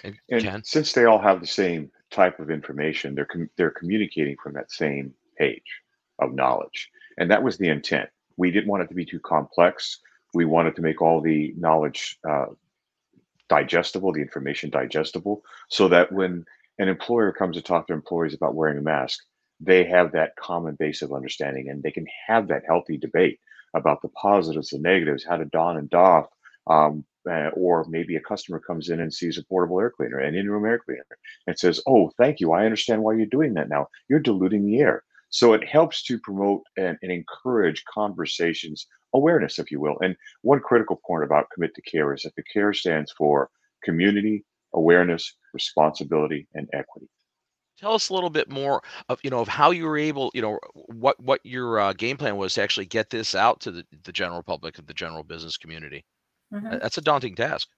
And, 0.03 0.17
and 0.29 0.67
since 0.67 0.91
they 0.91 1.05
all 1.05 1.21
have 1.21 1.39
the 1.39 1.47
same 1.47 1.89
type 2.11 2.41
of 2.41 2.51
information, 2.51 3.15
they're 3.15 3.23
com- 3.23 3.49
they're 3.55 3.71
communicating 3.71 4.35
from 4.43 4.51
that 4.55 4.69
same 4.69 5.13
page 5.37 5.63
of 6.21 6.33
knowledge, 6.33 6.89
and 7.17 7.31
that 7.31 7.43
was 7.43 7.57
the 7.57 7.69
intent. 7.69 8.09
We 8.37 8.51
didn't 8.51 8.69
want 8.69 8.83
it 8.83 8.87
to 8.89 8.95
be 8.95 9.05
too 9.05 9.19
complex. 9.19 9.99
We 10.33 10.45
wanted 10.45 10.75
to 10.77 10.81
make 10.81 11.01
all 11.01 11.21
the 11.21 11.53
knowledge 11.57 12.17
uh, 12.29 12.47
digestible, 13.49 14.13
the 14.13 14.21
information 14.21 14.69
digestible, 14.69 15.41
so 15.69 15.87
that 15.89 16.11
when 16.11 16.45
an 16.79 16.87
employer 16.87 17.31
comes 17.31 17.55
to 17.57 17.61
talk 17.61 17.87
to 17.87 17.93
employees 17.93 18.33
about 18.33 18.55
wearing 18.55 18.77
a 18.77 18.81
mask, 18.81 19.19
they 19.59 19.83
have 19.85 20.11
that 20.11 20.35
common 20.37 20.75
base 20.75 21.01
of 21.01 21.13
understanding 21.13 21.69
and 21.69 21.83
they 21.83 21.91
can 21.91 22.05
have 22.27 22.47
that 22.47 22.63
healthy 22.67 22.97
debate 22.97 23.39
about 23.75 24.01
the 24.01 24.09
positives, 24.09 24.69
the 24.69 24.79
negatives, 24.79 25.25
how 25.25 25.37
to 25.37 25.45
don 25.45 25.77
and 25.77 25.89
doff. 25.89 26.27
Um, 26.67 27.05
uh, 27.29 27.49
or 27.55 27.85
maybe 27.89 28.15
a 28.15 28.21
customer 28.21 28.59
comes 28.59 28.89
in 28.89 28.99
and 28.99 29.13
sees 29.13 29.37
a 29.37 29.43
portable 29.45 29.79
air 29.79 29.89
cleaner, 29.89 30.19
an 30.19 30.35
in-room 30.35 30.65
air 30.65 30.79
cleaner, 30.79 31.05
and 31.47 31.57
says, 31.57 31.81
"Oh, 31.87 32.11
thank 32.17 32.39
you. 32.39 32.51
I 32.53 32.65
understand 32.65 33.03
why 33.03 33.15
you're 33.15 33.25
doing 33.25 33.55
that 33.55 33.69
now. 33.69 33.87
You're 34.09 34.19
diluting 34.19 34.65
the 34.65 34.79
air." 34.79 35.03
So 35.29 35.53
it 35.53 35.67
helps 35.67 36.03
to 36.03 36.19
promote 36.19 36.63
and, 36.77 36.97
and 37.01 37.11
encourage 37.11 37.83
conversations, 37.85 38.87
awareness, 39.13 39.59
if 39.59 39.71
you 39.71 39.79
will. 39.79 39.97
And 40.01 40.15
one 40.41 40.59
critical 40.59 40.99
point 41.05 41.23
about 41.23 41.49
commit 41.53 41.75
to 41.75 41.81
care 41.81 42.13
is 42.13 42.23
that 42.23 42.35
the 42.35 42.43
care 42.51 42.73
stands 42.73 43.13
for 43.17 43.49
community, 43.83 44.43
awareness, 44.73 45.35
responsibility, 45.53 46.47
and 46.53 46.67
equity. 46.73 47.07
Tell 47.77 47.93
us 47.93 48.09
a 48.09 48.13
little 48.13 48.29
bit 48.29 48.49
more 48.49 48.81
of 49.07 49.19
you 49.23 49.29
know 49.29 49.39
of 49.39 49.47
how 49.47 49.71
you 49.71 49.85
were 49.85 49.97
able, 49.97 50.31
you 50.33 50.41
know, 50.41 50.59
what 50.73 51.17
what 51.21 51.39
your 51.45 51.79
uh, 51.79 51.93
game 51.93 52.17
plan 52.17 52.35
was 52.35 52.53
to 52.55 52.61
actually 52.61 52.87
get 52.87 53.09
this 53.09 53.33
out 53.33 53.61
to 53.61 53.71
the, 53.71 53.85
the 54.03 54.11
general 54.11 54.43
public, 54.43 54.77
and 54.77 54.85
the 54.85 54.93
general 54.93 55.23
business 55.23 55.55
community. 55.55 56.03
Mm-hmm. 56.53 56.79
That's 56.81 56.97
a 56.97 57.01
daunting 57.01 57.35
task. 57.35 57.69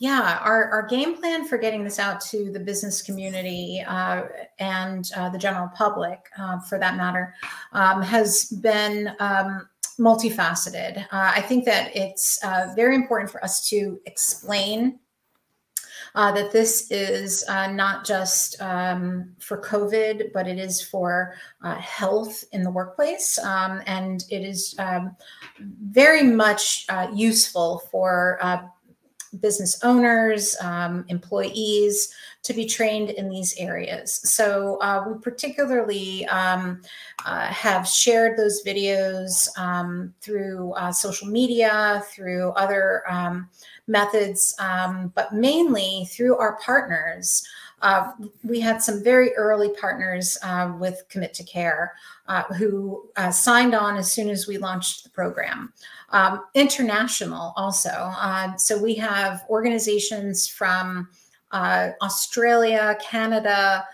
Yeah, 0.00 0.40
our, 0.42 0.70
our 0.70 0.86
game 0.86 1.18
plan 1.18 1.46
for 1.46 1.58
getting 1.58 1.84
this 1.84 1.98
out 1.98 2.22
to 2.22 2.50
the 2.50 2.58
business 2.58 3.02
community 3.02 3.84
uh, 3.86 4.22
and 4.58 5.10
uh, 5.14 5.28
the 5.28 5.36
general 5.36 5.68
public, 5.74 6.20
uh, 6.38 6.58
for 6.60 6.78
that 6.78 6.96
matter, 6.96 7.34
um, 7.72 8.00
has 8.00 8.46
been 8.46 9.14
um, 9.20 9.68
multifaceted. 9.98 11.02
Uh, 11.12 11.32
I 11.36 11.42
think 11.42 11.66
that 11.66 11.94
it's 11.94 12.42
uh, 12.42 12.72
very 12.74 12.94
important 12.94 13.30
for 13.30 13.44
us 13.44 13.68
to 13.68 14.00
explain 14.06 14.98
uh, 16.14 16.32
that 16.32 16.50
this 16.50 16.90
is 16.90 17.44
uh, 17.46 17.70
not 17.70 18.06
just 18.06 18.60
um, 18.62 19.34
for 19.38 19.60
COVID, 19.60 20.32
but 20.32 20.48
it 20.48 20.58
is 20.58 20.82
for 20.82 21.34
uh, 21.62 21.74
health 21.74 22.42
in 22.52 22.62
the 22.62 22.70
workplace. 22.70 23.38
Um, 23.38 23.82
and 23.86 24.24
it 24.30 24.42
is 24.42 24.74
um, 24.78 25.14
very 25.58 26.22
much 26.22 26.86
uh, 26.88 27.08
useful 27.14 27.82
for 27.90 28.38
business 29.38 29.82
owners, 29.84 30.56
um, 30.60 31.04
employees 31.08 32.12
to 32.42 32.52
be 32.52 32.66
trained 32.66 33.10
in 33.10 33.28
these 33.28 33.54
areas. 33.58 34.14
So 34.14 34.78
uh, 34.80 35.04
we 35.06 35.18
particularly 35.20 36.26
um, 36.26 36.80
uh, 37.24 37.46
have 37.46 37.86
shared 37.86 38.38
those 38.38 38.64
videos 38.64 39.46
um, 39.58 40.14
through 40.20 40.72
uh, 40.72 40.90
social 40.90 41.28
media, 41.28 42.02
through 42.10 42.50
other 42.52 43.02
um, 43.08 43.48
methods, 43.86 44.54
um, 44.58 45.12
but 45.14 45.34
mainly 45.34 46.08
through 46.10 46.36
our 46.36 46.58
partners. 46.64 47.46
Uh, 47.82 48.12
we 48.44 48.60
had 48.60 48.82
some 48.82 49.02
very 49.02 49.34
early 49.36 49.70
partners 49.80 50.36
uh, 50.42 50.72
with 50.78 51.02
Commit 51.08 51.32
to 51.34 51.44
Care 51.44 51.94
uh, 52.28 52.42
who 52.54 53.08
uh, 53.16 53.30
signed 53.30 53.74
on 53.74 53.96
as 53.96 54.12
soon 54.12 54.28
as 54.28 54.46
we 54.46 54.58
launched 54.58 55.04
the 55.04 55.10
program. 55.10 55.72
Um, 56.12 56.42
international 56.54 57.52
also. 57.56 57.90
Uh, 57.90 58.56
so 58.56 58.76
we 58.76 58.94
have 58.96 59.44
organizations 59.48 60.48
from 60.48 61.08
uh, 61.52 61.90
Australia, 62.02 62.96
Canada, 63.00 63.84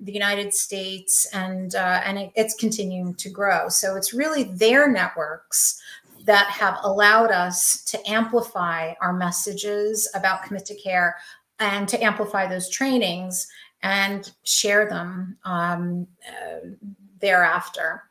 the 0.00 0.12
United 0.12 0.54
States, 0.54 1.26
and 1.34 1.74
and 1.74 2.18
it, 2.18 2.30
it's 2.34 2.54
continuing 2.54 3.14
to 3.14 3.30
grow. 3.30 3.68
So 3.68 3.96
it's 3.96 4.14
really 4.14 4.44
their 4.44 4.90
networks 4.90 5.82
that 6.24 6.46
have 6.48 6.78
allowed 6.82 7.30
us 7.30 7.82
to 7.84 8.10
amplify 8.10 8.92
our 9.00 9.14
messages 9.14 10.10
about 10.14 10.42
commit 10.42 10.66
to 10.66 10.74
care 10.74 11.16
and 11.58 11.88
to 11.88 12.02
amplify 12.04 12.46
those 12.46 12.68
trainings 12.68 13.46
and 13.82 14.30
share 14.44 14.88
them 14.88 15.36
um, 15.44 16.06
uh, 16.28 16.68
thereafter. 17.20 18.04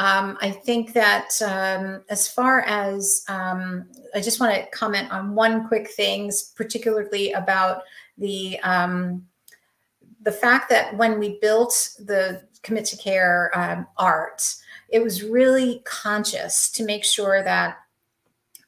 Um, 0.00 0.38
I 0.40 0.50
think 0.50 0.94
that 0.94 1.30
um, 1.42 2.02
as 2.08 2.26
far 2.26 2.60
as 2.60 3.22
um, 3.28 3.84
I 4.14 4.22
just 4.22 4.40
want 4.40 4.54
to 4.54 4.70
comment 4.70 5.12
on 5.12 5.34
one 5.34 5.68
quick 5.68 5.90
thing, 5.90 6.32
particularly 6.56 7.32
about 7.32 7.82
the 8.16 8.58
um, 8.60 9.26
the 10.22 10.32
fact 10.32 10.70
that 10.70 10.96
when 10.96 11.18
we 11.18 11.38
built 11.42 11.96
the 11.98 12.42
commit 12.62 12.86
to 12.86 12.96
care 12.96 13.50
um, 13.54 13.86
art, 13.98 14.42
it 14.88 15.02
was 15.02 15.22
really 15.22 15.82
conscious 15.84 16.70
to 16.70 16.84
make 16.84 17.04
sure 17.04 17.44
that 17.44 17.76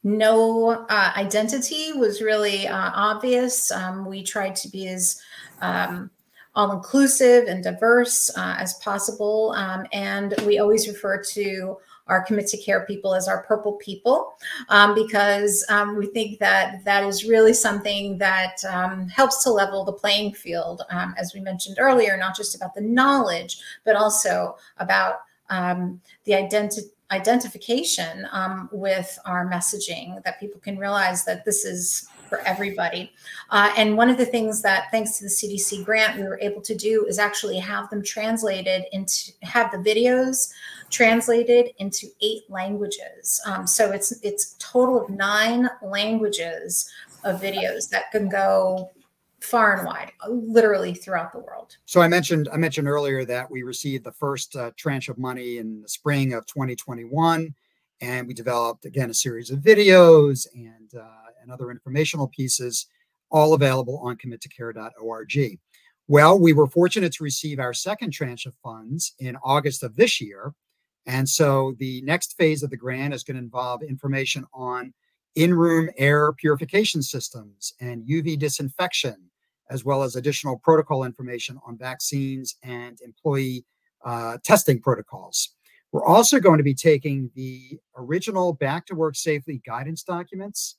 no 0.05 0.85
uh, 0.91 1.13
identity 1.17 1.95
was 1.95 2.21
really 2.21 2.69
uh, 2.69 2.91
obvious. 2.95 3.71
Um, 3.71 4.05
we 4.05 4.23
tried 4.23 4.55
to 4.57 4.69
be 4.69 4.87
as 4.89 5.23
all 6.55 6.73
inclusive 6.73 7.47
and 7.47 7.65
diverse 7.65 8.31
uh, 8.37 8.57
as 8.59 8.75
possible. 8.75 9.55
Um, 9.57 9.87
and 9.93 10.35
we 10.47 10.59
always 10.59 10.87
refer 10.87 11.23
to 11.33 11.79
our 12.09 12.23
commit 12.25 12.47
to 12.49 12.57
care 12.59 12.85
people 12.85 13.15
as 13.15 13.29
our 13.29 13.43
purple 13.45 13.75
people 13.75 14.35
um, 14.69 14.95
because 14.95 15.65
um, 15.69 15.97
we 15.97 16.07
think 16.07 16.39
that 16.41 16.85
that 16.85 17.05
is 17.05 17.25
really 17.25 17.55
something 17.55 18.19
that 18.19 18.57
um, 18.69 19.09
helps 19.09 19.43
to 19.45 19.51
level 19.51 19.85
the 19.85 19.93
playing 19.93 20.35
field, 20.35 20.83
um, 20.91 21.15
as 21.17 21.33
we 21.33 21.41
mentioned 21.41 21.77
earlier, 21.79 22.17
not 22.17 22.37
just 22.37 22.57
about 22.57 22.75
the 22.75 22.81
knowledge, 22.81 23.61
but 23.85 23.97
also 23.97 24.57
about 24.79 25.21
um, 25.49 26.01
the 26.25 26.35
identity 26.35 26.89
identification 27.13 28.27
um, 28.33 28.71
with 28.73 29.19
our 29.27 29.47
messaging 29.47 30.23
that 30.25 30.41
people 30.41 30.59
can 30.59 30.79
realize 30.79 31.27
that 31.27 31.45
this 31.45 31.63
is 31.67 32.09
for 32.33 32.41
everybody. 32.47 33.13
Uh, 33.51 33.71
and 33.77 33.95
one 33.95 34.09
of 34.09 34.17
the 34.17 34.25
things 34.25 34.63
that, 34.63 34.91
thanks 34.91 35.19
to 35.19 35.25
the 35.25 35.31
CDC 35.31 35.85
grant, 35.85 36.17
we 36.17 36.23
were 36.23 36.39
able 36.41 36.63
to 36.63 36.75
do 36.75 37.05
is 37.05 37.19
actually 37.19 37.59
have 37.59 37.91
them 37.91 38.03
translated 38.03 38.87
into, 38.93 39.33
have 39.43 39.71
the 39.71 39.77
videos 39.77 40.51
translated 40.89 41.73
into 41.79 42.07
eight 42.23 42.43
languages. 42.49 43.39
Um, 43.45 43.67
so 43.67 43.93
it's 43.93 44.13
it's 44.23 44.57
total 44.59 45.03
of 45.03 45.11
nine 45.11 45.69
languages 45.83 46.91
of 47.25 47.41
videos 47.41 47.91
that 47.91 48.11
can 48.13 48.31
go 48.31 48.91
far 49.41 49.77
and 49.77 49.87
wide, 49.87 50.13
literally 50.29 50.95
throughout 50.95 51.33
the 51.33 51.39
world. 51.39 51.77
So 51.85 52.01
I 52.01 52.09
mentioned 52.09 52.49
I 52.51 52.57
mentioned 52.57 52.89
earlier 52.89 53.27
that 53.27 53.51
we 53.51 53.63
received 53.63 54.05
the 54.05 54.13
first 54.13 54.57
uh, 54.57 54.71
tranche 54.77 55.11
of 55.11 55.19
money 55.19 55.59
in 55.59 55.83
the 55.83 55.89
spring 55.89 56.33
of 56.33 56.47
2021, 56.47 57.55
and 58.01 58.27
we 58.27 58.35
developed 58.35 58.85
again 58.85 59.11
a 59.11 59.15
series 59.15 59.51
of 59.51 59.59
videos 59.61 60.47
and 60.55 60.95
uh, 60.95 61.22
and 61.43 61.51
other 61.51 61.71
informational 61.71 62.29
pieces, 62.29 62.87
all 63.31 63.55
available 63.55 63.99
on 63.99 64.17
committocare.org. 64.17 65.59
Well, 66.09 66.39
we 66.39 66.53
were 66.53 66.67
fortunate 66.67 67.13
to 67.15 67.25
receive 67.25 67.59
our 67.59 67.73
second 67.73 68.13
tranche 68.13 68.47
of 68.47 68.55
funds 68.63 69.15
in 69.19 69.37
August 69.45 69.83
of 69.83 69.97
this 69.97 70.21
year. 70.21 70.53
And 71.07 71.29
so 71.29 71.75
the 71.79 72.03
next 72.03 72.37
phase 72.37 72.63
of 72.63 72.71
the 72.71 72.77
grant 72.77 73.15
is 73.15 73.25
going 73.25 73.37
to 73.37 73.43
involve 73.43 73.83
information 73.83 74.45
on 74.53 74.93
in 75.35 75.55
room 75.55 75.89
air 75.97 76.33
purification 76.33 77.03
systems 77.03 77.73
and 77.81 78.07
UV 78.07 78.39
disinfection, 78.39 79.17
as 79.71 79.85
well 79.85 80.03
as 80.03 80.17
additional 80.17 80.59
protocol 80.59 81.05
information 81.05 81.59
on 81.67 81.79
vaccines 81.79 82.57
and 82.63 82.99
employee 83.01 83.65
uh, 84.05 84.37
testing 84.45 84.81
protocols. 84.81 85.55
We're 85.93 86.05
also 86.05 86.41
going 86.41 86.59
to 86.59 86.65
be 86.65 86.75
taking 86.75 87.31
the 87.35 87.79
original 87.97 88.53
Back 88.53 88.87
to 88.87 88.95
Work 88.95 89.17
Safely 89.17 89.63
guidance 89.67 90.03
documents 90.03 90.77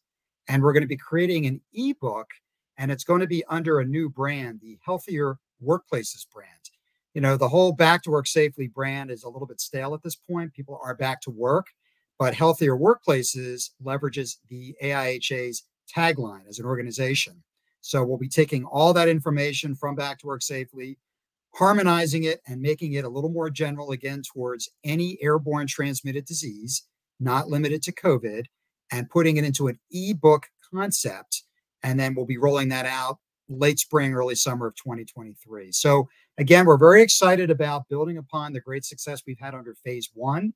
and 0.47 0.61
we're 0.61 0.73
going 0.73 0.83
to 0.83 0.87
be 0.87 0.97
creating 0.97 1.45
an 1.45 1.61
ebook 1.73 2.29
and 2.77 2.91
it's 2.91 3.03
going 3.03 3.21
to 3.21 3.27
be 3.27 3.43
under 3.49 3.79
a 3.79 3.85
new 3.85 4.09
brand, 4.09 4.59
the 4.61 4.77
Healthier 4.83 5.37
Workplaces 5.63 6.25
brand. 6.31 6.49
You 7.13 7.21
know, 7.21 7.37
the 7.37 7.47
whole 7.47 7.71
Back 7.71 8.01
to 8.03 8.11
Work 8.11 8.27
Safely 8.27 8.67
brand 8.67 9.11
is 9.11 9.23
a 9.23 9.29
little 9.29 9.47
bit 9.47 9.61
stale 9.61 9.93
at 9.93 10.01
this 10.01 10.15
point. 10.15 10.53
People 10.53 10.79
are 10.83 10.95
back 10.95 11.21
to 11.21 11.29
work, 11.29 11.67
but 12.17 12.33
Healthier 12.33 12.75
Workplaces 12.75 13.69
leverages 13.83 14.37
the 14.49 14.75
AIHA's 14.83 15.63
tagline 15.95 16.47
as 16.47 16.57
an 16.59 16.65
organization. 16.65 17.43
So 17.81 18.03
we'll 18.03 18.17
be 18.17 18.29
taking 18.29 18.65
all 18.65 18.93
that 18.93 19.09
information 19.09 19.75
from 19.75 19.95
Back 19.95 20.19
to 20.19 20.27
Work 20.27 20.41
Safely, 20.41 20.97
harmonizing 21.53 22.23
it 22.23 22.41
and 22.47 22.61
making 22.61 22.93
it 22.93 23.05
a 23.05 23.09
little 23.09 23.29
more 23.29 23.49
general 23.49 23.91
again 23.91 24.23
towards 24.23 24.69
any 24.83 25.17
airborne 25.21 25.67
transmitted 25.67 26.25
disease, 26.25 26.83
not 27.19 27.49
limited 27.49 27.83
to 27.83 27.91
COVID, 27.91 28.45
and 28.93 29.09
putting 29.09 29.37
it 29.37 29.43
into 29.43 29.67
an 29.67 29.79
ebook 29.91 30.47
concept. 30.71 31.43
And 31.81 31.99
then 31.99 32.13
we'll 32.13 32.27
be 32.27 32.37
rolling 32.37 32.69
that 32.69 32.85
out 32.85 33.17
late 33.49 33.79
spring, 33.79 34.13
early 34.13 34.35
summer 34.35 34.67
of 34.67 34.75
2023. 34.75 35.71
So, 35.71 36.07
again, 36.37 36.65
we're 36.65 36.77
very 36.77 37.01
excited 37.01 37.49
about 37.49 37.89
building 37.89 38.17
upon 38.17 38.53
the 38.53 38.61
great 38.61 38.85
success 38.85 39.23
we've 39.25 39.39
had 39.39 39.55
under 39.55 39.73
phase 39.83 40.09
one 40.13 40.53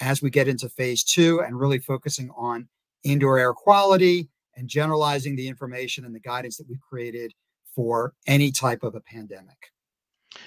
as 0.00 0.22
we 0.22 0.30
get 0.30 0.48
into 0.48 0.68
phase 0.68 1.02
two 1.02 1.42
and 1.42 1.58
really 1.58 1.78
focusing 1.80 2.30
on 2.36 2.68
indoor 3.02 3.38
air 3.38 3.52
quality 3.52 4.28
and 4.56 4.68
generalizing 4.68 5.34
the 5.34 5.48
information 5.48 6.04
and 6.04 6.14
the 6.14 6.20
guidance 6.20 6.56
that 6.56 6.68
we've 6.68 6.80
created 6.80 7.34
for 7.74 8.14
any 8.26 8.52
type 8.52 8.84
of 8.84 8.94
a 8.94 9.00
pandemic. 9.00 9.72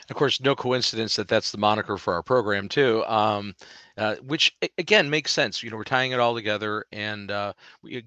Of 0.09 0.15
course, 0.15 0.39
no 0.39 0.55
coincidence 0.55 1.15
that 1.17 1.27
that's 1.27 1.51
the 1.51 1.57
moniker 1.57 1.97
for 1.97 2.13
our 2.13 2.23
program 2.23 2.69
too, 2.69 3.03
um, 3.05 3.53
uh, 3.97 4.15
which 4.25 4.55
again 4.77 5.09
makes 5.09 5.31
sense. 5.31 5.61
You 5.61 5.69
know, 5.69 5.77
we're 5.77 5.83
tying 5.83 6.11
it 6.11 6.19
all 6.19 6.33
together 6.33 6.85
and 6.91 7.29
uh, 7.29 7.53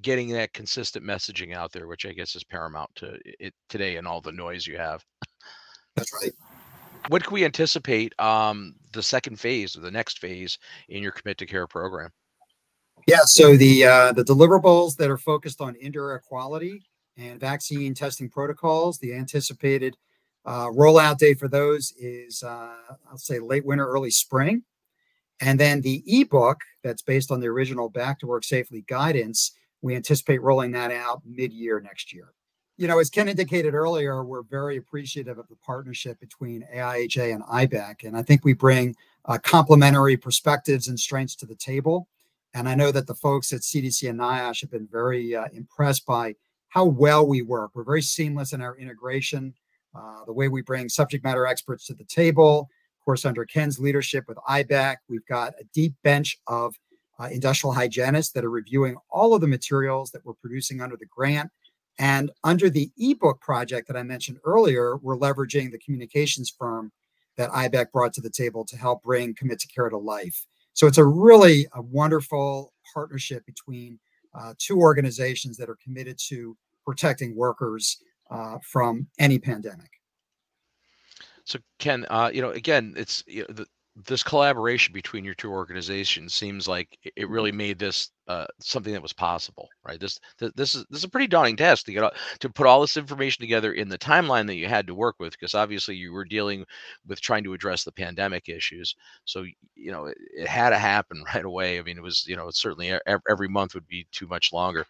getting 0.02 0.30
that 0.30 0.54
consistent 0.54 1.04
messaging 1.04 1.54
out 1.54 1.72
there, 1.72 1.86
which 1.86 2.06
I 2.06 2.12
guess 2.12 2.34
is 2.34 2.44
paramount 2.44 2.90
to 2.96 3.18
it 3.24 3.54
today 3.68 3.96
and 3.96 4.06
all 4.06 4.20
the 4.20 4.32
noise 4.32 4.66
you 4.66 4.78
have. 4.78 5.04
That's 5.96 6.12
right. 6.14 6.32
What 7.08 7.22
can 7.22 7.34
we 7.34 7.44
anticipate 7.44 8.18
um, 8.18 8.74
the 8.92 9.02
second 9.02 9.38
phase 9.38 9.76
or 9.76 9.80
the 9.80 9.90
next 9.90 10.18
phase 10.18 10.58
in 10.88 11.02
your 11.02 11.12
Commit 11.12 11.38
to 11.38 11.46
Care 11.46 11.66
program? 11.66 12.10
Yeah, 13.06 13.20
so 13.24 13.56
the 13.56 13.84
uh, 13.84 14.12
the 14.12 14.24
deliverables 14.24 14.96
that 14.96 15.10
are 15.10 15.18
focused 15.18 15.60
on 15.60 15.76
indoor 15.76 16.10
air 16.10 16.18
quality 16.18 16.82
and 17.16 17.38
vaccine 17.38 17.94
testing 17.94 18.28
protocols, 18.28 18.98
the 18.98 19.14
anticipated 19.14 19.96
uh, 20.46 20.68
rollout 20.68 21.18
date 21.18 21.38
for 21.38 21.48
those 21.48 21.92
is, 21.98 22.42
uh, 22.42 22.74
I'll 23.11 23.18
say, 23.18 23.40
late 23.40 23.66
winter, 23.66 23.87
early 23.87 24.11
spring. 24.11 24.62
And 25.40 25.61
then 25.61 25.80
the 25.80 26.02
ebook 26.06 26.61
that's 26.82 27.02
based 27.02 27.30
on 27.30 27.40
the 27.40 27.48
original 27.48 27.88
Back 27.88 28.20
to 28.20 28.26
Work 28.26 28.44
Safely 28.44 28.85
guidance, 28.88 29.52
we 29.82 29.94
anticipate 29.94 30.40
rolling 30.40 30.70
that 30.72 30.90
out 30.90 31.22
mid 31.26 31.52
year 31.52 31.80
next 31.80 32.12
year. 32.12 32.32
You 32.78 32.87
know, 32.87 32.98
as 32.98 33.11
Ken 33.11 33.28
indicated 33.28 33.74
earlier, 33.74 34.22
we're 34.24 34.42
very 34.42 34.76
appreciative 34.76 35.38
of 35.38 35.48
the 35.48 35.56
partnership 35.56 36.20
between 36.20 36.66
AIHA 36.74 37.35
and 37.35 37.42
IBEC. 37.44 38.04
And 38.04 38.16
I 38.16 38.22
think 38.22 38.44
we 38.44 38.52
bring 38.52 38.94
uh, 39.24 39.38
complementary 39.38 40.16
perspectives 40.16 40.88
and 40.88 40.98
strengths 40.98 41.35
to 41.37 41.46
the 41.46 41.54
table. 41.54 42.06
And 42.54 42.68
I 42.68 42.74
know 42.74 42.92
that 42.92 43.06
the 43.06 43.14
folks 43.14 43.52
at 43.52 43.62
CDC 43.62 44.09
and 44.09 44.20
NIOSH 44.20 44.61
have 44.61 44.70
been 44.70 44.88
very 44.90 45.35
uh, 45.35 45.46
impressed 45.52 46.06
by 46.06 46.35
how 46.68 46.85
well 46.85 47.26
we 47.26 47.42
work. 47.42 47.70
We're 47.74 47.85
very 47.85 48.02
seamless 48.02 48.52
in 48.52 48.61
our 48.61 48.76
integration. 48.76 49.54
Uh, 49.96 50.24
the 50.26 50.32
way 50.32 50.48
we 50.48 50.62
bring 50.62 50.88
subject 50.88 51.24
matter 51.24 51.46
experts 51.46 51.87
to 51.87 51.94
the 51.94 52.04
table. 52.04 52.68
Of 53.00 53.04
course, 53.04 53.24
under 53.24 53.44
Ken's 53.44 53.78
leadership 53.78 54.24
with 54.28 54.37
IBEC, 54.48 54.96
we've 55.09 55.26
got 55.26 55.54
a 55.61 55.64
deep 55.72 55.94
bench 56.02 56.38
of 56.46 56.74
uh, 57.18 57.28
industrial 57.30 57.72
hygienists 57.72 58.32
that 58.32 58.44
are 58.44 58.50
reviewing 58.50 58.96
all 59.11 59.32
of 59.32 59.40
the 59.40 59.46
materials 59.46 60.11
that 60.11 60.24
we're 60.24 60.35
producing 60.35 60.80
under 60.82 60.96
the 60.96 61.06
grant. 61.06 61.50
And 61.98 62.30
under 62.44 62.68
the 62.68 62.90
ebook 62.98 63.40
project 63.40 63.88
that 63.88 63.96
I 63.96 64.02
mentioned 64.02 64.38
earlier, 64.44 64.96
we're 64.98 65.16
leveraging 65.16 65.70
the 65.70 65.78
communications 65.78 66.52
firm 66.59 66.92
that 67.38 67.50
IBEC 67.50 67.90
brought 67.90 68.12
to 68.14 68.20
the 68.20 68.30
table 68.30 68.64
to 68.66 68.76
help 68.76 69.02
bring 69.02 69.35
Commit 69.35 69.61
to 69.61 69.68
Care 69.68 69.88
to 69.88 69.96
life. 69.96 70.46
So 70.74 70.87
it's 70.87 70.98
a 70.98 71.04
really 71.04 71.66
a 71.74 71.80
wonderful 71.80 72.74
partnership 72.92 73.46
between 73.46 73.98
uh, 74.35 74.52
two 74.59 74.78
organizations 74.78 75.56
that 75.56 75.70
are 75.70 75.78
committed 75.82 76.18
to 76.28 76.54
protecting 76.85 77.35
workers 77.35 77.98
uh, 78.30 78.58
from 78.62 79.06
any 79.18 79.38
pandemic. 79.38 79.90
So 81.44 81.58
Ken, 81.78 82.06
uh, 82.10 82.30
you 82.32 82.42
know, 82.42 82.50
again, 82.50 82.94
it's 82.96 83.22
you 83.26 83.42
know, 83.42 83.54
the, 83.54 83.66
this 84.04 84.22
collaboration 84.22 84.92
between 84.92 85.24
your 85.24 85.35
two 85.35 85.50
organizations 85.50 86.35
seems 86.35 86.68
like 86.68 86.98
it 87.16 87.28
really 87.30 87.50
made 87.50 87.78
this 87.78 88.11
uh, 88.28 88.44
something 88.61 88.92
that 88.92 89.02
was 89.02 89.14
possible, 89.14 89.68
right? 89.87 89.98
This 89.98 90.20
this 90.38 90.74
is 90.74 90.85
this 90.90 90.98
is 90.98 91.04
a 91.04 91.09
pretty 91.09 91.28
daunting 91.28 91.56
task 91.56 91.87
to 91.87 91.92
get 91.92 92.12
to 92.40 92.50
put 92.50 92.66
all 92.66 92.82
this 92.82 92.98
information 92.98 93.40
together 93.40 93.72
in 93.72 93.88
the 93.88 93.96
timeline 93.96 94.46
that 94.48 94.56
you 94.56 94.68
had 94.68 94.87
to 94.88 94.94
work 94.94 95.16
with, 95.18 95.32
because 95.32 95.54
obviously 95.54 95.96
you 95.96 96.12
were 96.12 96.26
dealing 96.26 96.66
with 97.06 97.22
trying 97.22 97.42
to 97.44 97.54
address 97.54 97.85
the 97.85 97.92
pandemic 97.92 98.50
issues. 98.50 98.94
So 99.24 99.44
you 99.74 99.92
know 99.92 100.06
it, 100.06 100.18
it 100.37 100.46
had 100.46 100.70
to 100.70 100.78
happen 100.78 101.24
right 101.35 101.44
away. 101.44 101.78
I 101.78 101.82
mean, 101.82 101.96
it 101.96 102.02
was 102.02 102.26
you 102.26 102.37
know 102.37 102.50
certainly 102.50 102.92
every 103.30 103.48
month 103.48 103.74
would 103.74 103.88
be 103.88 104.06
too 104.12 104.26
much 104.26 104.52
longer. 104.52 104.85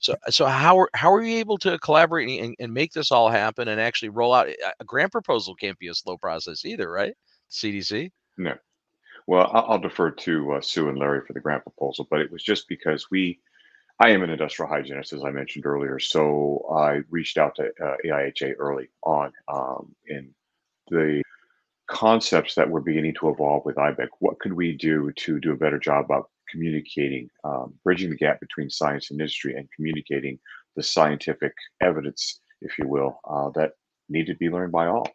So 0.00 0.16
so 0.28 0.44
how 0.46 0.78
are 0.80 0.90
how 0.94 1.12
are 1.14 1.22
you 1.22 1.38
able 1.38 1.56
to 1.58 1.78
collaborate 1.78 2.40
and, 2.42 2.54
and 2.58 2.74
make 2.74 2.92
this 2.92 3.10
all 3.10 3.30
happen 3.30 3.68
and 3.68 3.80
actually 3.80 4.10
roll 4.10 4.34
out 4.34 4.48
a 4.80 4.84
grant 4.84 5.12
proposal? 5.12 5.54
Can't 5.54 5.78
be 5.78 5.88
a 5.88 5.94
slow 5.94 6.18
process 6.18 6.64
either, 6.66 6.90
right? 6.90 7.14
CDC. 7.50 8.10
No. 8.38 8.54
Well, 9.26 9.50
I'll, 9.52 9.64
I'll 9.68 9.78
defer 9.78 10.10
to 10.10 10.52
uh, 10.54 10.60
Sue 10.60 10.88
and 10.88 10.98
Larry 10.98 11.20
for 11.26 11.32
the 11.32 11.40
grant 11.40 11.62
proposal, 11.62 12.06
but 12.10 12.20
it 12.20 12.32
was 12.32 12.42
just 12.42 12.68
because 12.68 13.10
we, 13.10 13.38
I 13.98 14.10
am 14.10 14.22
an 14.22 14.30
industrial 14.30 14.68
hygienist, 14.68 15.12
as 15.12 15.24
I 15.24 15.30
mentioned 15.30 15.66
earlier, 15.66 15.98
so 15.98 16.66
I 16.74 17.02
reached 17.10 17.38
out 17.38 17.54
to 17.56 17.70
uh, 17.82 17.96
AIHA 18.04 18.54
early 18.58 18.88
on 19.02 19.32
um, 19.52 19.94
in 20.08 20.34
the 20.88 21.22
concepts 21.88 22.54
that 22.54 22.70
were 22.70 22.80
beginning 22.80 23.14
to 23.20 23.28
evolve 23.28 23.64
with 23.64 23.76
IBEC. 23.76 24.08
What 24.20 24.38
could 24.38 24.52
we 24.52 24.72
do 24.76 25.12
to 25.12 25.40
do 25.40 25.52
a 25.52 25.56
better 25.56 25.78
job 25.78 26.06
of 26.10 26.24
communicating, 26.48 27.28
um, 27.44 27.74
bridging 27.84 28.10
the 28.10 28.16
gap 28.16 28.40
between 28.40 28.70
science 28.70 29.10
and 29.10 29.20
industry, 29.20 29.54
and 29.56 29.68
communicating 29.74 30.38
the 30.76 30.82
scientific 30.82 31.52
evidence, 31.80 32.40
if 32.62 32.78
you 32.78 32.88
will, 32.88 33.20
uh, 33.28 33.50
that 33.50 33.72
needed 34.08 34.32
to 34.32 34.38
be 34.38 34.48
learned 34.48 34.72
by 34.72 34.86
all. 34.86 35.08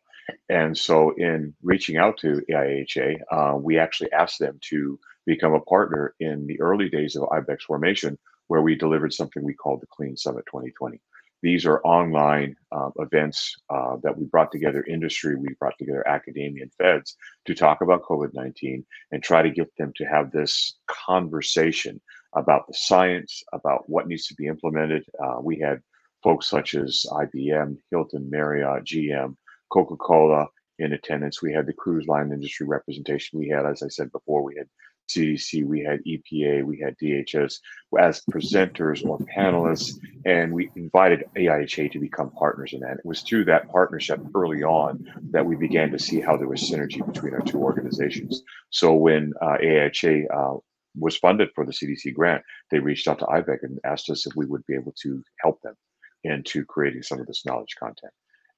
And 0.49 0.77
so, 0.77 1.13
in 1.17 1.53
reaching 1.61 1.97
out 1.97 2.17
to 2.19 2.41
AIHA, 2.49 3.17
uh, 3.31 3.57
we 3.57 3.77
actually 3.77 4.11
asked 4.11 4.39
them 4.39 4.59
to 4.69 4.99
become 5.25 5.53
a 5.53 5.61
partner 5.61 6.13
in 6.19 6.47
the 6.47 6.59
early 6.61 6.89
days 6.89 7.15
of 7.15 7.29
IBEC's 7.29 7.63
formation, 7.63 8.17
where 8.47 8.61
we 8.61 8.75
delivered 8.75 9.13
something 9.13 9.43
we 9.43 9.53
called 9.53 9.81
the 9.81 9.88
Clean 9.88 10.15
Summit 10.15 10.45
2020. 10.47 10.99
These 11.41 11.65
are 11.65 11.81
online 11.83 12.55
uh, 12.71 12.89
events 12.97 13.55
uh, 13.69 13.97
that 14.03 14.17
we 14.17 14.25
brought 14.25 14.51
together 14.51 14.83
industry, 14.83 15.35
we 15.35 15.49
brought 15.59 15.77
together 15.77 16.07
academia 16.07 16.63
and 16.63 16.73
feds 16.73 17.15
to 17.45 17.53
talk 17.53 17.81
about 17.81 18.03
COVID 18.03 18.33
19 18.33 18.83
and 19.11 19.21
try 19.21 19.41
to 19.41 19.51
get 19.51 19.67
them 19.77 19.93
to 19.97 20.05
have 20.05 20.31
this 20.31 20.77
conversation 20.88 22.01
about 22.35 22.67
the 22.67 22.73
science, 22.73 23.43
about 23.53 23.88
what 23.88 24.07
needs 24.07 24.25
to 24.27 24.35
be 24.35 24.47
implemented. 24.47 25.05
Uh, 25.23 25.38
we 25.39 25.59
had 25.59 25.81
folks 26.23 26.49
such 26.49 26.73
as 26.73 27.05
IBM, 27.11 27.77
Hilton, 27.91 28.27
Marriott, 28.29 28.83
GM, 28.83 29.35
Coca 29.71 29.95
Cola 29.95 30.47
in 30.80 30.93
attendance. 30.93 31.41
We 31.41 31.54
had 31.54 31.65
the 31.65 31.73
cruise 31.73 32.08
line 32.08 32.32
industry 32.32 32.67
representation. 32.67 33.39
We 33.39 33.49
had, 33.49 33.65
as 33.65 33.82
I 33.84 33.88
said 33.88 34.12
before, 34.12 34.43
we 34.43 34.56
had 34.58 34.67
CDC, 35.10 35.65
we 35.65 35.82
had 35.82 36.04
EPA, 36.04 36.63
we 36.63 36.80
had 36.80 36.97
DHS 36.97 37.60
as 37.99 38.21
presenters 38.32 39.06
or 39.06 39.19
panelists, 39.19 39.99
and 40.25 40.51
we 40.51 40.71
invited 40.75 41.25
AIHA 41.38 41.91
to 41.91 41.99
become 41.99 42.32
partners 42.32 42.73
in 42.73 42.80
that. 42.80 42.97
It 42.97 43.06
was 43.06 43.21
through 43.21 43.45
that 43.45 43.69
partnership 43.69 44.19
early 44.34 44.63
on 44.63 45.06
that 45.32 45.45
we 45.45 45.56
began 45.56 45.91
to 45.91 45.99
see 45.99 46.19
how 46.19 46.38
there 46.38 46.47
was 46.47 46.62
synergy 46.62 47.06
between 47.06 47.34
our 47.34 47.41
two 47.41 47.60
organizations. 47.60 48.41
So 48.71 48.93
when 48.93 49.34
uh, 49.41 49.58
AIHA 49.62 50.25
uh, 50.34 50.58
was 50.97 51.17
funded 51.17 51.49
for 51.54 51.65
the 51.65 51.71
CDC 51.71 52.13
grant, 52.13 52.41
they 52.71 52.80
reached 52.80 53.08
out 53.08 53.19
to 53.19 53.25
IBEC 53.25 53.58
and 53.63 53.80
asked 53.86 54.10
us 54.10 54.25
if 54.25 54.36
we 54.36 54.45
would 54.45 54.65
be 54.65 54.75
able 54.75 54.93
to 55.04 55.21
help 55.41 55.62
them 55.62 55.75
into 56.23 56.65
creating 56.65 57.04
some 57.04 57.19
of 57.19 57.28
this 57.28 57.45
knowledge 57.45 57.75
content. 57.78 58.12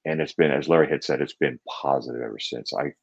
And 0.07 0.21
it's 0.21 0.33
been, 0.33 0.51
as 0.51 0.69
Larry 0.69 0.89
had 0.89 1.03
said, 1.03 1.21
it's 1.21 1.35
been 1.35 1.59
positive 1.67 2.21
ever 2.21 2.39
since. 2.39 2.73
I 2.73 2.93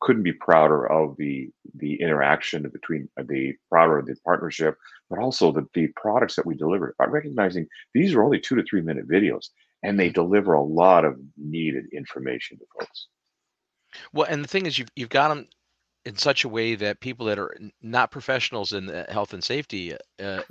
couldn't 0.00 0.22
be 0.22 0.32
prouder 0.32 0.90
of 0.90 1.16
the 1.16 1.50
the 1.74 2.00
interaction 2.00 2.62
between 2.70 3.08
uh, 3.18 3.24
the 3.28 3.54
prouder 3.70 3.98
of 3.98 4.06
the 4.06 4.14
partnership, 4.24 4.76
but 5.10 5.18
also 5.18 5.50
the, 5.50 5.66
the 5.74 5.88
products 5.96 6.36
that 6.36 6.46
we 6.46 6.54
deliver. 6.54 6.94
By 6.98 7.06
recognizing 7.06 7.66
these 7.92 8.14
are 8.14 8.22
only 8.22 8.38
two 8.38 8.54
to 8.56 8.62
three 8.62 8.82
minute 8.82 9.08
videos, 9.08 9.48
and 9.82 9.98
they 9.98 10.10
deliver 10.10 10.52
a 10.52 10.62
lot 10.62 11.04
of 11.04 11.18
needed 11.36 11.86
information 11.92 12.58
to 12.58 12.64
folks. 12.78 13.08
Well, 14.12 14.26
and 14.28 14.44
the 14.44 14.48
thing 14.48 14.66
is, 14.66 14.78
you've 14.78 14.90
you've 14.94 15.08
got 15.08 15.28
them 15.28 15.48
in 16.04 16.16
such 16.16 16.44
a 16.44 16.48
way 16.48 16.74
that 16.74 17.00
people 17.00 17.26
that 17.26 17.38
are 17.38 17.56
not 17.80 18.10
professionals 18.10 18.72
in 18.74 18.88
health 19.08 19.32
and 19.32 19.42
safety, 19.42 19.94
uh, 20.22 20.42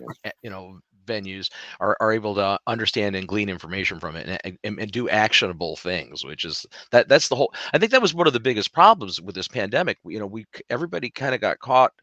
you 0.42 0.50
know, 0.50 0.80
venues 1.06 1.50
are, 1.80 1.98
are 2.00 2.12
able 2.12 2.36
to 2.36 2.60
understand 2.68 3.16
and 3.16 3.28
glean 3.28 3.50
information 3.50 4.00
from 4.00 4.16
it 4.16 4.40
and, 4.44 4.58
and, 4.64 4.80
and, 4.80 4.92
do 4.92 5.10
actionable 5.10 5.76
things 5.76 6.24
which 6.24 6.46
is 6.46 6.66
that 6.92 7.08
that's 7.08 7.28
the 7.28 7.36
whole 7.36 7.54
i 7.74 7.78
think 7.78 7.92
that 7.92 8.02
was 8.02 8.14
one 8.14 8.28
of 8.28 8.34
the 8.34 8.40
biggest 8.40 8.74
problems 8.74 9.20
with 9.22 9.36
this 9.36 9.48
pandemic. 9.48 9.98
You 10.06 10.20
know 10.20 10.28
we 10.28 10.46
everybody 10.70 11.10
kind 11.10 11.36
of 11.36 11.42
got 11.42 11.60
caught 11.60 11.94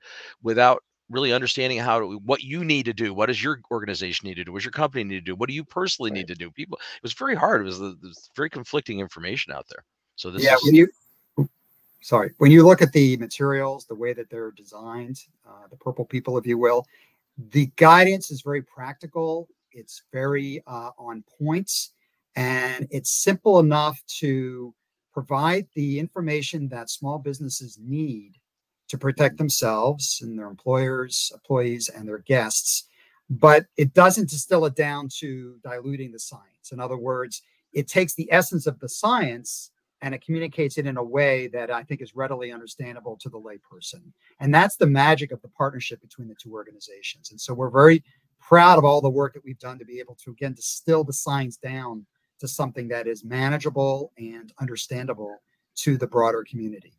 without 0.43 0.83
really 1.09 1.33
understanding 1.33 1.79
how 1.79 1.99
to 1.99 2.07
what 2.25 2.43
you 2.43 2.65
need 2.65 2.85
to 2.85 2.93
do 2.93 3.13
what 3.13 3.27
does 3.27 3.43
your 3.43 3.61
organization 3.71 4.29
need 4.29 4.37
to 4.37 4.45
do 4.45 4.53
what 4.53 4.59
does 4.59 4.65
your 4.65 4.73
company 4.73 5.05
need 5.05 5.17
to 5.17 5.21
do 5.21 5.35
what 5.35 5.49
do 5.49 5.55
you 5.55 5.65
personally 5.65 6.11
right. 6.11 6.19
need 6.19 6.29
to 6.29 6.35
do? 6.35 6.51
People 6.51 6.79
it 6.79 7.03
was 7.03 7.13
very 7.13 7.35
hard 7.35 7.61
it 7.61 7.65
was, 7.65 7.81
it 7.81 7.97
was 8.03 8.31
very 8.37 8.49
conflicting 8.49 9.01
information 9.01 9.53
out 9.53 9.67
there. 9.69 9.85
So 10.17 10.31
this 10.31 10.45
yeah 10.45 10.55
is, 10.55 10.63
when 10.65 10.75
you 10.75 10.89
sorry 12.01 12.31
when 12.39 12.51
you 12.51 12.65
look 12.65 12.81
at 12.81 12.93
the 12.93 13.17
materials 13.17 13.87
the 13.87 13.95
way 13.95 14.13
that 14.13 14.31
they're 14.31 14.53
designed 14.53 15.25
uh, 15.47 15.67
the 15.71 15.77
purple 15.77 16.05
people 16.05 16.39
if 16.39 16.47
you 16.47 16.57
will 16.57 16.87
the 17.49 17.67
guidance 17.77 18.31
is 18.31 18.43
very 18.43 18.63
practical. 18.63 19.49
It's 19.73 20.03
very 20.13 20.63
uh, 20.67 20.91
on 20.99 21.25
points, 21.41 21.93
and 22.37 22.87
it's 22.91 23.11
simple 23.11 23.61
enough 23.61 24.01
to 24.19 24.75
provide 25.13 25.67
the 25.75 25.99
information 25.99 26.69
that 26.69 26.91
small 26.91 27.19
businesses 27.19 27.79
need 27.81 28.35
to 28.89 28.99
protect 28.99 29.39
themselves 29.39 30.21
and 30.23 30.39
their 30.39 30.49
employers, 30.49 31.31
employees, 31.35 31.89
and 31.89 32.07
their 32.09 32.19
guests. 32.19 32.89
But 33.29 33.67
it 33.77 33.95
doesn't 33.95 34.29
distill 34.29 34.67
it 34.67 34.75
down 34.75 35.09
to 35.19 35.57
diluting 35.63 36.11
the 36.11 36.19
science. 36.19 36.73
In 36.73 36.81
other 36.81 36.97
words, 36.97 37.43
it 37.73 37.87
takes 37.87 38.15
the 38.15 38.31
essence 38.33 38.67
of 38.67 38.81
the 38.81 38.89
science 38.89 39.71
and 40.03 40.15
it 40.15 40.25
communicates 40.25 40.79
it 40.79 40.87
in 40.87 40.97
a 40.97 41.03
way 41.03 41.47
that 41.49 41.71
I 41.71 41.83
think 41.83 42.01
is 42.01 42.17
readily 42.17 42.53
understandable 42.53 43.17
to 43.21 43.29
the 43.29 43.39
layperson. 43.39 44.03
And 44.41 44.55
that's 44.55 44.77
the 44.77 44.87
magic 44.87 45.33
of 45.33 45.43
the 45.43 45.49
partnership 45.49 46.01
between 46.01 46.29
the 46.29 46.35
two 46.35 46.53
organizations. 46.53 47.31
And 47.31 47.41
so 47.41 47.53
we're 47.53 47.71
very 47.71 48.03
proud 48.41 48.79
of 48.79 48.85
all 48.85 49.01
the 49.01 49.11
work 49.11 49.35
that 49.35 49.45
we've 49.45 49.59
done 49.59 49.79
to 49.79 49.85
be 49.85 50.01
able 50.01 50.17
to 50.25 50.31
again 50.31 50.55
distill 50.55 51.05
the 51.05 51.13
science 51.13 51.57
down 51.57 52.07
to 52.39 52.49
something 52.49 52.89
that 52.89 53.07
is 53.07 53.25
manageable 53.25 54.13
and 54.19 54.53
understandable 54.61 55.37
to 55.77 55.97
the 55.97 56.07
broader 56.07 56.45
community. 56.49 56.95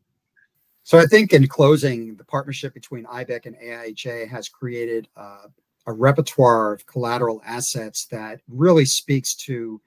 So 0.84 0.98
I 0.98 1.06
think 1.06 1.34
in 1.34 1.48
closing, 1.48 2.16
the 2.16 2.24
partnership 2.24 2.74
between 2.74 3.06
IBEC 3.06 3.46
and 3.46 3.56
AIHA 3.56 4.28
has 4.30 4.50
created 4.50 5.08
uh, 5.16 5.48
a 5.88 5.94
repertoire 5.94 6.74
of 6.74 6.86
collateral 6.86 7.42
assets 7.46 8.06
that 8.08 8.42
really 8.48 8.86
speaks 8.86 9.36
to 9.36 9.82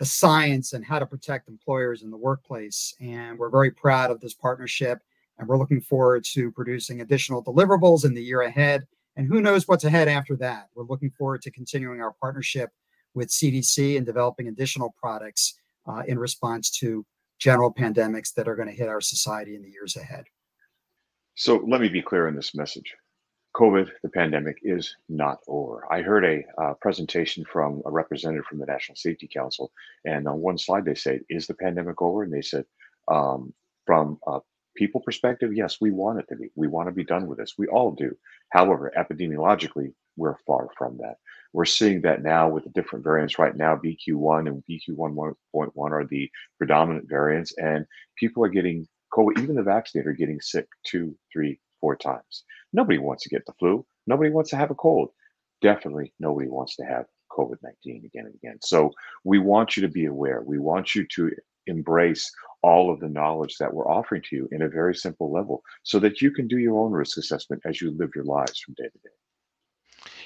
the 0.00 0.06
science 0.06 0.72
and 0.72 0.82
how 0.82 0.98
to 0.98 1.04
protect 1.04 1.48
employers 1.48 2.02
in 2.02 2.10
the 2.10 2.16
workplace. 2.16 2.94
And 3.00 3.38
we're 3.38 3.50
very 3.50 3.70
proud 3.70 4.10
of 4.10 4.18
this 4.18 4.32
partnership. 4.32 4.98
And 5.38 5.46
we're 5.46 5.58
looking 5.58 5.82
forward 5.82 6.24
to 6.32 6.50
producing 6.50 7.02
additional 7.02 7.44
deliverables 7.44 8.06
in 8.06 8.14
the 8.14 8.22
year 8.22 8.40
ahead. 8.40 8.86
And 9.16 9.28
who 9.28 9.42
knows 9.42 9.68
what's 9.68 9.84
ahead 9.84 10.08
after 10.08 10.36
that? 10.36 10.68
We're 10.74 10.86
looking 10.86 11.10
forward 11.10 11.42
to 11.42 11.50
continuing 11.50 12.00
our 12.00 12.14
partnership 12.18 12.70
with 13.12 13.28
CDC 13.28 13.98
and 13.98 14.06
developing 14.06 14.48
additional 14.48 14.94
products 14.98 15.58
uh, 15.86 16.02
in 16.08 16.18
response 16.18 16.70
to 16.78 17.04
general 17.38 17.72
pandemics 17.72 18.32
that 18.34 18.48
are 18.48 18.56
going 18.56 18.68
to 18.68 18.74
hit 18.74 18.88
our 18.88 19.02
society 19.02 19.54
in 19.54 19.62
the 19.62 19.70
years 19.70 19.96
ahead. 19.96 20.24
So 21.34 21.62
let 21.68 21.82
me 21.82 21.88
be 21.88 22.02
clear 22.02 22.26
in 22.26 22.34
this 22.34 22.54
message. 22.54 22.94
COVID, 23.60 23.90
the 24.02 24.08
pandemic, 24.08 24.56
is 24.62 24.96
not 25.10 25.40
over. 25.46 25.86
I 25.92 26.00
heard 26.00 26.24
a 26.24 26.42
uh, 26.56 26.72
presentation 26.80 27.44
from 27.44 27.82
a 27.84 27.90
representative 27.90 28.46
from 28.46 28.58
the 28.58 28.64
National 28.64 28.96
Safety 28.96 29.28
Council, 29.28 29.70
and 30.06 30.26
on 30.26 30.40
one 30.40 30.56
slide 30.56 30.86
they 30.86 30.94
said, 30.94 31.20
"Is 31.28 31.46
the 31.46 31.52
pandemic 31.52 32.00
over?" 32.00 32.22
And 32.22 32.32
they 32.32 32.40
said, 32.40 32.64
um, 33.08 33.52
"From 33.84 34.18
a 34.26 34.40
people 34.76 35.02
perspective, 35.02 35.52
yes, 35.52 35.78
we 35.78 35.90
want 35.90 36.20
it 36.20 36.28
to 36.30 36.36
be. 36.36 36.48
We 36.54 36.68
want 36.68 36.88
to 36.88 36.92
be 36.92 37.04
done 37.04 37.26
with 37.26 37.36
this. 37.36 37.58
We 37.58 37.66
all 37.66 37.92
do. 37.92 38.16
However, 38.48 38.94
epidemiologically, 38.96 39.92
we're 40.16 40.38
far 40.46 40.68
from 40.78 40.96
that. 41.02 41.16
We're 41.52 41.66
seeing 41.66 42.00
that 42.00 42.22
now 42.22 42.48
with 42.48 42.64
the 42.64 42.70
different 42.70 43.04
variants. 43.04 43.38
Right 43.38 43.54
now, 43.54 43.76
BQ1 43.76 44.46
and 44.48 44.64
BQ1.1 44.70 45.90
are 45.90 46.06
the 46.06 46.30
predominant 46.56 47.10
variants, 47.10 47.52
and 47.58 47.84
people 48.16 48.42
are 48.42 48.48
getting 48.48 48.88
COVID. 49.12 49.38
Even 49.38 49.54
the 49.54 49.62
vaccinated 49.62 50.08
are 50.08 50.14
getting 50.14 50.40
sick 50.40 50.66
two, 50.82 51.14
three, 51.30 51.60
four 51.78 51.94
times." 51.94 52.44
Nobody 52.72 52.98
wants 52.98 53.24
to 53.24 53.28
get 53.28 53.46
the 53.46 53.52
flu. 53.58 53.84
Nobody 54.06 54.30
wants 54.30 54.50
to 54.50 54.56
have 54.56 54.70
a 54.70 54.74
cold. 54.74 55.10
Definitely 55.60 56.12
nobody 56.18 56.48
wants 56.48 56.76
to 56.76 56.84
have 56.84 57.06
COVID 57.30 57.56
19 57.62 58.04
again 58.04 58.26
and 58.26 58.34
again. 58.34 58.58
So 58.62 58.92
we 59.24 59.38
want 59.38 59.76
you 59.76 59.82
to 59.82 59.88
be 59.88 60.06
aware. 60.06 60.42
We 60.42 60.58
want 60.58 60.94
you 60.94 61.06
to 61.16 61.30
embrace 61.66 62.30
all 62.62 62.92
of 62.92 63.00
the 63.00 63.08
knowledge 63.08 63.56
that 63.58 63.72
we're 63.72 63.88
offering 63.88 64.22
to 64.22 64.36
you 64.36 64.48
in 64.52 64.62
a 64.62 64.68
very 64.68 64.94
simple 64.94 65.32
level 65.32 65.62
so 65.82 65.98
that 65.98 66.20
you 66.20 66.30
can 66.30 66.48
do 66.48 66.58
your 66.58 66.78
own 66.78 66.92
risk 66.92 67.16
assessment 67.16 67.62
as 67.64 67.80
you 67.80 67.90
live 67.92 68.10
your 68.14 68.24
lives 68.24 68.58
from 68.58 68.74
day 68.74 68.84
to 68.84 68.98
day 68.98 69.14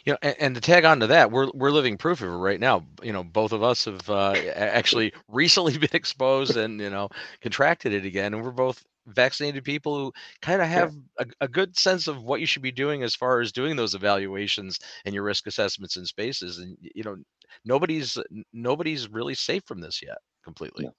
you 0.04 0.12
know 0.12 0.18
and, 0.22 0.36
and, 0.38 0.54
to 0.54 0.60
tag 0.60 0.84
on 0.84 1.00
to 1.00 1.06
that 1.06 1.30
we're 1.30 1.48
we're 1.54 1.70
living 1.70 1.96
proof 1.96 2.20
of 2.22 2.28
it 2.28 2.32
right 2.32 2.60
now 2.60 2.84
you 3.02 3.12
know 3.12 3.24
both 3.24 3.52
of 3.52 3.62
us 3.62 3.84
have 3.84 4.08
uh, 4.10 4.32
actually 4.54 5.12
recently 5.28 5.76
been 5.78 5.90
exposed 5.92 6.56
and 6.56 6.80
you 6.80 6.90
know 6.90 7.08
contracted 7.40 7.92
it 7.92 8.04
again 8.04 8.34
and 8.34 8.42
we're 8.42 8.50
both 8.50 8.84
vaccinated 9.06 9.64
people 9.64 9.98
who 9.98 10.12
kind 10.40 10.62
of 10.62 10.68
have 10.68 10.92
yeah. 11.18 11.26
a, 11.40 11.44
a, 11.44 11.48
good 11.48 11.76
sense 11.78 12.06
of 12.06 12.22
what 12.22 12.40
you 12.40 12.46
should 12.46 12.62
be 12.62 12.72
doing 12.72 13.02
as 13.02 13.14
far 13.14 13.40
as 13.40 13.52
doing 13.52 13.76
those 13.76 13.94
evaluations 13.94 14.78
and 15.04 15.14
your 15.14 15.24
risk 15.24 15.46
assessments 15.46 15.96
in 15.96 16.04
spaces 16.04 16.58
and 16.58 16.76
you 16.80 17.02
know 17.02 17.16
nobody's 17.64 18.18
nobody's 18.52 19.08
really 19.10 19.34
safe 19.34 19.62
from 19.66 19.80
this 19.80 20.00
yet 20.02 20.18
completely 20.42 20.84
yeah. 20.84 20.90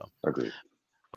so 0.00 0.10
agreed 0.26 0.52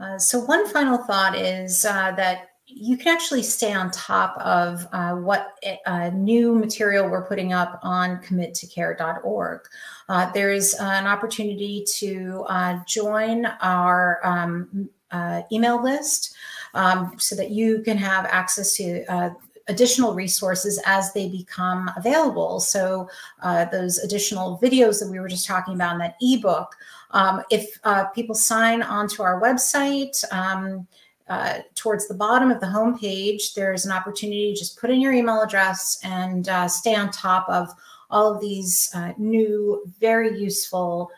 uh, 0.01 0.17
so 0.17 0.39
one 0.39 0.67
final 0.67 0.97
thought 0.97 1.35
is 1.35 1.85
uh, 1.85 2.11
that 2.11 2.49
you 2.69 2.97
can 2.97 3.07
actually 3.07 3.43
stay 3.43 3.73
on 3.73 3.89
top 3.91 4.37
of 4.39 4.85
uh, 4.91 5.13
what 5.13 5.55
eh, 5.63 5.77
uh, 5.85 6.09
new 6.09 6.53
material 6.53 7.09
we're 7.09 7.25
putting 7.25 7.53
up 7.53 7.79
on 7.81 8.17
committocare.org. 8.21 9.61
Uh, 10.09 10.31
there 10.33 10.51
is 10.51 10.73
an 10.75 11.07
opportunity 11.07 11.85
to 11.87 12.45
uh, 12.49 12.79
join 12.85 13.45
our 13.61 14.19
um, 14.23 14.89
uh, 15.11 15.41
email 15.51 15.81
list. 15.81 16.35
um, 16.73 17.13
so 17.17 17.35
that 17.35 17.51
you 17.51 17.81
can 17.81 17.97
have 17.97 18.25
access 18.25 18.75
to 18.77 19.03
uh, 19.11 19.29
additional 19.67 20.13
resources 20.13 20.79
as 20.85 21.11
they 21.11 21.27
become 21.27 21.91
available. 21.97 22.59
So 22.59 23.09
uh, 23.41 23.65
those 23.65 23.97
additional 23.97 24.59
videos 24.59 24.99
that 24.99 25.09
we 25.09 25.19
were 25.19 25.27
just 25.27 25.45
talking 25.45 25.73
about 25.73 25.93
in 25.93 25.99
that 25.99 26.15
ebook, 26.21 26.75
um, 27.11 27.43
if 27.51 27.77
uh, 27.83 28.05
people 28.05 28.35
sign 28.35 28.81
onto 28.81 29.23
our 29.23 29.41
website, 29.41 30.23
um, 30.31 30.87
uh, 31.29 31.59
towards 31.75 32.07
the 32.07 32.13
bottom 32.13 32.51
of 32.51 32.61
the 32.61 32.65
homepage, 32.65 33.53
there's 33.53 33.85
an 33.85 33.91
opportunity 33.91 34.53
to 34.53 34.59
just 34.59 34.79
put 34.79 34.89
in 34.89 35.01
your 35.01 35.11
email 35.11 35.41
address 35.41 35.99
and 36.03 36.47
uh, 36.47 36.69
stay 36.69 36.95
on 36.95 37.11
top 37.11 37.49
of 37.49 37.67
all 38.09 38.33
of 38.33 38.39
these 38.39 38.89
uh, 38.93 39.11
new, 39.17 39.83
very 39.99 40.39
useful, 40.39 41.11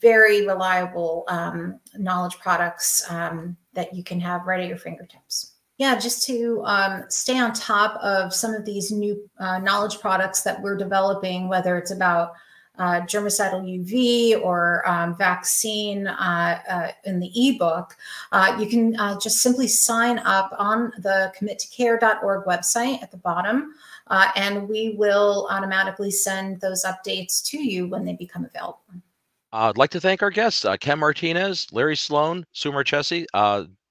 very 0.00 0.46
reliable 0.46 1.24
um, 1.28 1.78
knowledge 1.96 2.38
products 2.38 3.04
um, 3.10 3.56
that 3.74 3.94
you 3.94 4.02
can 4.02 4.20
have 4.20 4.46
right 4.46 4.60
at 4.60 4.68
your 4.68 4.78
fingertips. 4.78 5.54
Yeah, 5.78 5.98
just 5.98 6.26
to 6.26 6.62
um, 6.66 7.04
stay 7.08 7.38
on 7.38 7.54
top 7.54 7.98
of 8.02 8.34
some 8.34 8.52
of 8.52 8.66
these 8.66 8.90
new 8.90 9.28
uh, 9.38 9.58
knowledge 9.60 9.98
products 9.98 10.42
that 10.42 10.60
we're 10.60 10.76
developing, 10.76 11.48
whether 11.48 11.78
it's 11.78 11.90
about 11.90 12.32
uh, 12.78 13.00
germicidal 13.02 13.62
UV 13.62 14.42
or 14.42 14.86
um, 14.88 15.16
vaccine 15.16 16.06
uh, 16.06 16.60
uh, 16.68 16.88
in 17.04 17.20
the 17.20 17.30
ebook, 17.34 17.96
uh, 18.32 18.56
you 18.58 18.66
can 18.66 18.98
uh, 18.98 19.18
just 19.20 19.38
simply 19.38 19.68
sign 19.68 20.18
up 20.20 20.54
on 20.58 20.92
the 20.98 21.32
committocare.org 21.38 22.46
website 22.46 23.02
at 23.02 23.10
the 23.10 23.18
bottom, 23.18 23.74
and 24.34 24.68
we 24.68 24.94
will 24.98 25.46
automatically 25.50 26.10
send 26.10 26.60
those 26.60 26.84
updates 26.84 27.42
to 27.44 27.58
you 27.58 27.86
when 27.86 28.04
they 28.04 28.14
become 28.14 28.44
available. 28.44 28.80
I'd 29.52 29.78
like 29.78 29.90
to 29.90 30.00
thank 30.00 30.22
our 30.22 30.30
guests, 30.30 30.64
Ken 30.80 30.98
Martinez, 30.98 31.66
Larry 31.72 31.96
Sloan, 31.96 32.44
Sue 32.52 32.70
Marchesi. 32.72 33.26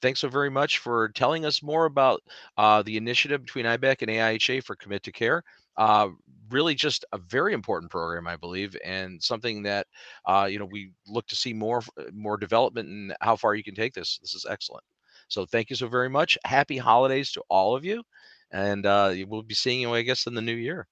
thanks 0.01 0.21
so 0.21 0.29
very 0.29 0.49
much 0.49 0.77
for 0.77 1.09
telling 1.09 1.45
us 1.45 1.61
more 1.61 1.85
about 1.85 2.21
the 2.57 2.97
initiative 2.97 3.43
between 3.43 3.65
IBEC 3.65 4.01
and 4.01 4.09
AIHA 4.09 4.63
for 4.63 4.75
Commit 4.75 5.03
to 5.03 5.11
Care. 5.11 5.43
Uh, 5.79 6.09
really 6.49 6.75
just 6.75 7.05
a 7.13 7.17
very 7.17 7.53
important 7.53 7.89
program, 7.89 8.27
I 8.27 8.35
believe, 8.35 8.75
and 8.83 9.21
something 9.23 9.63
that 9.63 9.87
uh, 10.25 10.47
you 10.51 10.59
know 10.59 10.67
we 10.69 10.91
look 11.07 11.25
to 11.27 11.37
see 11.37 11.53
more 11.53 11.81
uh, 11.97 12.03
more 12.13 12.35
development 12.35 12.89
and 12.89 13.15
how 13.21 13.37
far 13.37 13.55
you 13.55 13.63
can 13.63 13.75
take 13.75 13.93
this. 13.93 14.19
This 14.21 14.35
is 14.35 14.45
excellent. 14.47 14.83
So 15.29 15.45
thank 15.45 15.69
you 15.69 15.77
so 15.77 15.87
very 15.87 16.09
much. 16.09 16.37
Happy 16.43 16.77
holidays 16.77 17.31
to 17.31 17.43
all 17.49 17.77
of 17.77 17.85
you, 17.85 18.03
and 18.51 18.85
uh, 18.85 19.13
we'll 19.27 19.41
be 19.41 19.55
seeing 19.55 19.79
you, 19.79 19.93
I 19.93 20.01
guess, 20.01 20.27
in 20.27 20.33
the 20.33 20.41
new 20.41 20.53
year. 20.53 20.85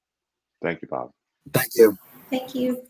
Thank 0.63 0.81
you, 0.81 0.87
Bob. 0.87 1.11
Thank 1.51 1.71
you. 1.75 1.97
Thank 2.29 2.55
you. 2.55 2.87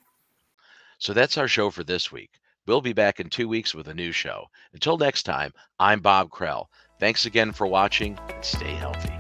So 1.00 1.14
that's 1.14 1.38
our 1.38 1.48
show 1.48 1.70
for 1.70 1.84
this 1.84 2.12
week. 2.12 2.32
We'll 2.66 2.82
be 2.82 2.94
back 2.94 3.20
in 3.20 3.30
two 3.30 3.48
weeks 3.48 3.74
with 3.74 3.88
a 3.88 3.94
new 3.94 4.12
show. 4.12 4.48
Until 4.74 4.98
next 4.98 5.24
time, 5.24 5.54
I'm 5.80 6.02
Bob 6.02 6.30
Krell. 6.30 6.66
Thanks 7.00 7.26
again 7.26 7.54
for 7.54 7.66
watching 7.66 8.18
and 8.30 8.44
stay 8.44 8.74
healthy. 8.74 9.17